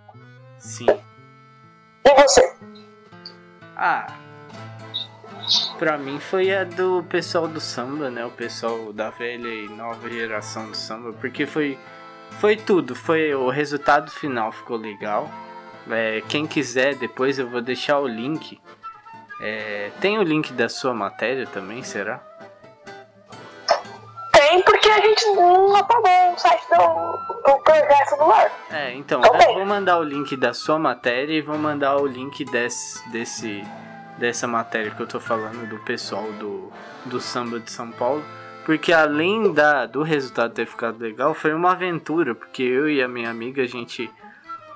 Sim. 0.59 1.05
E 2.05 2.23
você? 2.23 2.57
Ah, 3.77 4.07
pra 5.79 5.97
mim 5.97 6.19
foi 6.19 6.55
a 6.55 6.65
do 6.65 7.05
pessoal 7.09 7.47
do 7.47 7.61
samba, 7.61 8.11
né? 8.11 8.25
O 8.25 8.31
pessoal 8.31 8.93
da 8.93 9.11
velha 9.11 9.49
e 9.49 9.69
nova 9.69 10.09
geração 10.09 10.71
do 10.71 10.77
samba, 10.77 11.13
porque 11.13 11.47
foi 11.47 11.79
foi 12.41 12.57
tudo, 12.57 12.95
foi 12.95 13.35
o 13.35 13.49
resultado 13.49 14.11
final 14.11 14.53
ficou 14.53 14.77
legal. 14.77 15.31
É, 15.91 16.23
quem 16.29 16.47
quiser 16.47 16.97
depois 16.97 17.39
eu 17.39 17.49
vou 17.49 17.61
deixar 17.61 17.99
o 17.99 18.07
link. 18.07 18.61
É, 19.41 19.91
tem 20.01 20.19
o 20.19 20.23
link 20.23 20.53
da 20.53 20.69
sua 20.69 20.93
matéria 20.93 21.47
também, 21.47 21.83
será? 21.83 22.21
Tem 24.33 24.63
porque 24.63 24.89
a 24.89 25.01
gente 25.01 25.27
não 25.33 25.75
apagou 25.77 26.33
o 26.35 26.39
site 26.39 26.63
do, 26.71 27.53
do 27.53 27.59
projeto 27.63 28.17
do 28.19 28.33
ar. 28.33 28.51
É, 28.71 28.93
então, 28.95 29.21
Então 29.21 29.41
eu 29.41 29.55
vou 29.55 29.67
mandar 29.67 29.99
o 29.99 30.03
link 30.03 30.37
da 30.37 30.53
sua 30.53 30.79
matéria 30.79 31.33
e 31.33 31.41
vou 31.41 31.59
mandar 31.59 31.97
o 31.97 32.07
link 32.07 32.45
desse, 32.45 33.09
desse 33.11 33.63
dessa 34.19 34.47
matéria 34.47 34.91
que 34.91 35.01
eu 35.01 35.07
tô 35.07 35.21
falando 35.21 35.69
do 35.69 35.79
pessoal 35.79 36.31
do, 36.33 36.73
do 37.05 37.21
samba 37.21 37.61
de 37.61 37.71
São 37.71 37.91
Paulo. 37.91 38.25
Porque 38.65 38.93
além 38.93 39.53
da, 39.53 39.87
do 39.87 40.03
resultado 40.03 40.53
ter 40.53 40.67
ficado 40.67 41.01
legal, 41.01 41.35
foi 41.35 41.55
uma 41.55 41.73
aventura, 41.73 42.35
porque 42.35 42.63
eu 42.63 42.89
e 42.89 43.01
a 43.01 43.07
minha 43.07 43.31
amiga, 43.31 43.63
a 43.63 43.67
gente 43.67 44.11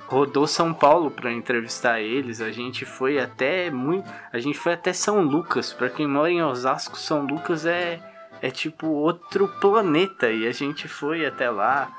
rodou 0.06 0.46
São 0.46 0.72
Paulo 0.72 1.10
para 1.10 1.32
entrevistar 1.32 2.00
eles. 2.00 2.40
A 2.40 2.52
gente 2.52 2.84
foi 2.84 3.18
até 3.18 3.70
muito, 3.70 4.08
a 4.32 4.38
gente 4.38 4.58
foi 4.58 4.74
até 4.74 4.92
São 4.92 5.22
Lucas. 5.22 5.72
Para 5.72 5.88
quem 5.88 6.06
mora 6.06 6.30
em 6.30 6.42
Osasco, 6.42 6.96
São 6.96 7.26
Lucas 7.26 7.66
é 7.66 8.00
é 8.42 8.50
tipo 8.50 8.86
outro 8.86 9.48
planeta 9.60 10.30
e 10.30 10.46
a 10.46 10.52
gente 10.52 10.88
foi 10.88 11.26
até 11.26 11.50
lá 11.50 11.90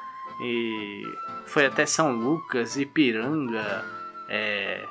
e 0.41 1.03
foi 1.45 1.65
até 1.65 1.85
São 1.85 2.13
Lucas, 2.13 2.77
Ipiranga. 2.77 3.85
É, 4.27 4.83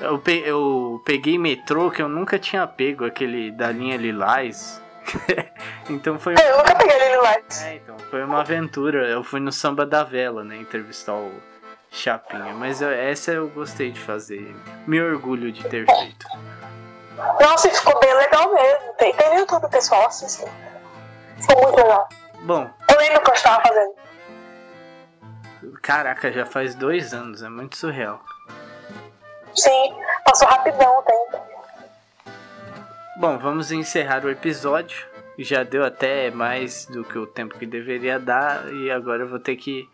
eu, 0.00 0.18
pe- 0.18 0.42
eu 0.44 1.02
peguei 1.04 1.38
metrô 1.38 1.90
que 1.90 2.02
eu 2.02 2.08
nunca 2.08 2.38
tinha 2.38 2.66
pego, 2.66 3.04
aquele 3.04 3.50
da 3.50 3.70
linha 3.70 3.96
Lilás. 3.96 4.80
então 5.88 6.18
foi 6.18 6.34
Eu 6.34 6.58
nunca 6.58 6.74
peguei 6.74 6.96
ele 6.96 7.16
lá. 7.18 7.34
é, 7.62 7.76
então, 7.76 7.96
foi 8.10 8.24
uma 8.24 8.40
aventura. 8.40 9.06
Eu 9.08 9.22
fui 9.22 9.40
no 9.40 9.52
Samba 9.52 9.86
da 9.86 10.02
Vela, 10.02 10.42
né? 10.44 10.56
Entrevistar 10.56 11.14
o 11.14 11.32
Chapinha. 11.90 12.52
Mas 12.54 12.82
eu- 12.82 12.90
essa 12.90 13.30
eu 13.32 13.48
gostei 13.48 13.90
de 13.92 14.00
fazer. 14.00 14.54
Me 14.86 15.00
orgulho 15.00 15.52
de 15.52 15.62
ter 15.68 15.86
feito. 15.86 16.26
Nossa, 17.40 17.70
ficou 17.70 17.98
bem 18.00 18.14
legal 18.14 18.52
mesmo. 18.52 18.92
Tem, 18.98 19.14
tem 19.14 19.28
no 19.30 19.38
YouTube, 19.40 19.70
pessoal, 19.70 20.06
assistam. 20.06 20.50
Ficou 21.40 21.62
muito 21.62 21.76
legal. 21.76 22.08
Bom, 22.42 22.70
Eu 22.90 22.98
lembro 22.98 23.18
o 23.18 23.22
que 23.22 23.30
eu 23.30 23.34
estava 23.34 23.62
fazendo. 23.62 23.94
caraca, 25.82 26.30
já 26.32 26.44
faz 26.44 26.74
dois 26.74 27.14
anos. 27.14 27.42
É 27.42 27.48
muito 27.48 27.76
surreal. 27.76 28.20
Sim, 29.56 29.94
passou 30.24 30.48
rapidão 30.48 30.98
o 30.98 31.02
tempo. 31.02 31.46
Bom, 33.18 33.38
vamos 33.38 33.72
encerrar 33.72 34.24
o 34.24 34.30
episódio. 34.30 35.06
Já 35.38 35.62
deu 35.62 35.84
até 35.84 36.30
mais 36.30 36.86
do 36.86 37.04
que 37.04 37.18
o 37.18 37.26
tempo 37.26 37.58
que 37.58 37.66
deveria 37.66 38.18
dar. 38.18 38.70
E 38.72 38.90
agora 38.90 39.22
eu 39.22 39.28
vou 39.28 39.38
ter 39.38 39.56
que 39.56 39.88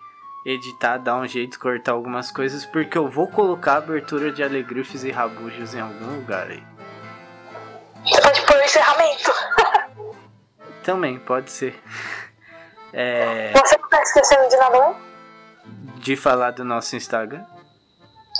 editar, 0.44 0.98
dar 0.98 1.16
um 1.16 1.26
jeito, 1.26 1.58
cortar 1.58 1.92
algumas 1.92 2.30
coisas. 2.30 2.66
Porque 2.66 2.98
eu 2.98 3.08
vou 3.08 3.28
colocar 3.28 3.74
a 3.74 3.78
abertura 3.78 4.32
de 4.32 4.42
Alegrifes 4.42 5.04
e 5.04 5.10
Rabujos 5.10 5.74
em 5.74 5.80
algum 5.80 6.16
lugar 6.16 6.48
aí. 6.48 6.62
Você 8.04 8.20
pode 8.20 8.42
pôr 8.46 8.56
o 8.56 8.62
encerramento. 8.62 9.32
Também, 10.82 11.18
pode 11.20 11.50
ser. 11.50 11.80
É, 12.92 13.52
Você 13.54 13.78
não 13.78 13.88
tá 13.88 14.02
esquecendo 14.02 14.48
de 14.48 14.56
nada, 14.56 14.78
não? 14.78 15.12
de 15.96 16.16
falar 16.16 16.50
do 16.50 16.64
nosso 16.64 16.96
Instagram. 16.96 17.44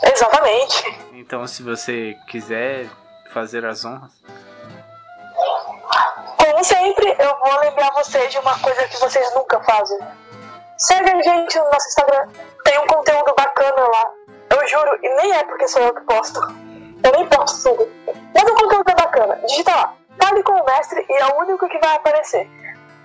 Exatamente. 0.03 1.01
Então, 1.13 1.47
se 1.47 1.63
você 1.63 2.17
quiser 2.29 2.89
fazer 3.33 3.65
as 3.65 3.85
honras. 3.85 4.13
Como 6.39 6.65
sempre, 6.65 7.17
eu 7.19 7.39
vou 7.39 7.61
lembrar 7.61 7.91
você 7.93 8.27
de 8.29 8.39
uma 8.39 8.59
coisa 8.59 8.87
que 8.89 8.99
vocês 8.99 9.35
nunca 9.35 9.61
fazem. 9.63 9.99
Segue 10.77 11.11
a 11.11 11.23
gente 11.23 11.59
no 11.59 11.65
nosso 11.65 11.89
Instagram. 11.89 12.29
Tem 12.65 12.79
um 12.81 12.87
conteúdo 12.87 13.35
bacana 13.37 13.81
lá. 13.81 14.11
Eu 14.51 14.69
juro, 14.69 14.99
e 15.03 15.09
nem 15.17 15.33
é 15.33 15.45
porque 15.45 15.69
sou 15.69 15.83
eu 15.83 15.95
que 15.95 16.01
posto. 16.03 16.41
Eu 17.05 17.13
nem 17.13 17.27
posto 17.29 17.71
tudo. 17.71 17.91
Mas 18.35 18.45
o 18.45 18.55
conteúdo 18.55 18.91
é 18.91 18.95
bacana. 18.95 19.41
Digita 19.47 19.75
lá. 19.75 19.95
Fale 20.21 20.43
com 20.43 20.53
o 20.53 20.65
mestre 20.65 21.07
e 21.09 21.13
é 21.13 21.27
o 21.27 21.39
único 21.39 21.69
que 21.69 21.79
vai 21.79 21.97
aparecer. 21.97 22.49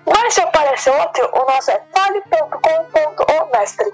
Mas 0.05 0.33
se 0.33 0.41
aparecer 0.41 0.93
outro, 0.93 1.29
o 1.33 1.45
nosso 1.45 1.71
é 1.71 1.81
fale.com.omestre. 1.93 3.93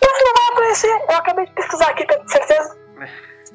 Mas 0.00 0.24
não 0.24 0.32
vai 0.34 0.46
aparecer. 0.52 1.04
Eu 1.08 1.16
acabei 1.16 1.46
de 1.46 1.52
pesquisar 1.52 1.90
aqui 1.90 2.04
pra 2.06 2.16
ter 2.18 2.28
certeza. 2.28 2.78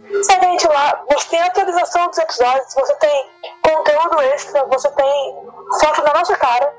Gente 0.09 0.67
lá, 0.67 1.03
você 1.09 1.29
tem 1.29 1.41
atualização 1.41 2.07
dos 2.09 2.17
episódios, 2.17 2.73
você 2.73 2.95
tem 2.97 3.29
conteúdo 3.61 4.19
extra, 4.21 4.65
você 4.65 4.91
tem 4.91 5.45
foto 5.79 6.03
da 6.03 6.13
nossa 6.13 6.35
cara. 6.35 6.73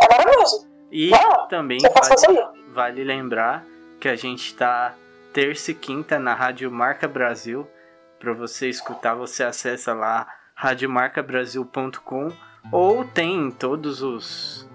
É 0.00 0.08
maravilhoso. 0.10 0.66
E 0.90 1.12
Ah, 1.14 1.46
também 1.48 1.78
vale, 1.80 2.48
vale 2.68 3.04
lembrar 3.04 3.64
que 4.00 4.08
a 4.08 4.16
gente 4.16 4.46
está 4.46 4.94
terça 5.32 5.70
e 5.70 5.74
quinta 5.74 6.18
na 6.18 6.34
Rádio 6.34 6.70
Marca 6.70 7.06
Brasil. 7.06 7.68
Para 8.18 8.32
você 8.32 8.68
escutar, 8.68 9.14
você 9.14 9.44
acessa 9.44 9.92
lá 9.92 10.26
radiomarcabrasil.com 10.54 12.32
ou 12.72 13.04
tem 13.04 13.34
em 13.34 13.50
todos 13.50 14.02
os 14.02 14.66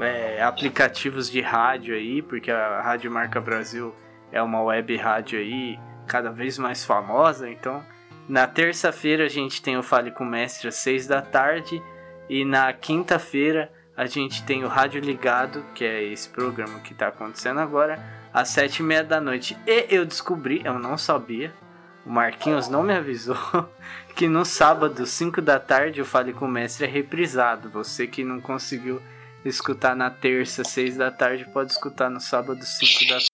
é, 0.00 0.42
aplicativos 0.42 1.30
de 1.30 1.40
rádio 1.40 1.94
aí, 1.94 2.22
porque 2.22 2.50
a 2.50 2.80
Rádio 2.80 3.10
Marca 3.10 3.40
Brasil 3.40 3.94
é 4.30 4.42
uma 4.42 4.62
web 4.62 4.96
rádio 4.96 5.38
aí 5.38 5.78
cada 6.06 6.30
vez 6.30 6.58
mais 6.58 6.84
famosa. 6.84 7.48
Então, 7.48 7.82
na 8.28 8.46
terça-feira 8.46 9.24
a 9.24 9.28
gente 9.28 9.62
tem 9.62 9.76
o 9.76 9.82
Fale 9.82 10.10
com 10.10 10.24
o 10.24 10.26
Mestre 10.26 10.68
às 10.68 10.76
seis 10.76 11.06
da 11.06 11.20
tarde 11.20 11.82
e 12.28 12.44
na 12.44 12.72
quinta-feira 12.72 13.70
a 13.96 14.06
gente 14.06 14.42
tem 14.44 14.64
o 14.64 14.68
Rádio 14.68 15.00
Ligado, 15.00 15.64
que 15.74 15.84
é 15.84 16.02
esse 16.02 16.28
programa 16.28 16.80
que 16.80 16.92
está 16.92 17.08
acontecendo 17.08 17.60
agora, 17.60 18.02
às 18.32 18.48
sete 18.48 18.78
e 18.78 18.82
meia 18.82 19.04
da 19.04 19.20
noite. 19.20 19.56
E 19.66 19.86
eu 19.90 20.06
descobri, 20.06 20.62
eu 20.64 20.78
não 20.78 20.96
sabia, 20.96 21.52
o 22.04 22.10
Marquinhos 22.10 22.68
não 22.68 22.82
me 22.82 22.94
avisou, 22.94 23.36
que 24.16 24.26
no 24.28 24.44
sábado, 24.44 25.06
5 25.06 25.40
da 25.42 25.60
tarde, 25.60 26.00
o 26.00 26.04
Fale 26.04 26.32
com 26.32 26.46
o 26.46 26.48
Mestre 26.48 26.86
é 26.86 26.88
reprisado. 26.88 27.68
Você 27.70 28.06
que 28.06 28.24
não 28.24 28.40
conseguiu 28.40 29.00
escutar 29.44 29.96
na 29.96 30.10
terça, 30.10 30.64
6 30.64 30.96
da 30.96 31.10
tarde, 31.10 31.44
pode 31.46 31.72
escutar 31.72 32.10
no 32.10 32.20
sábado, 32.20 32.64
5 32.64 33.08
da 33.08 33.31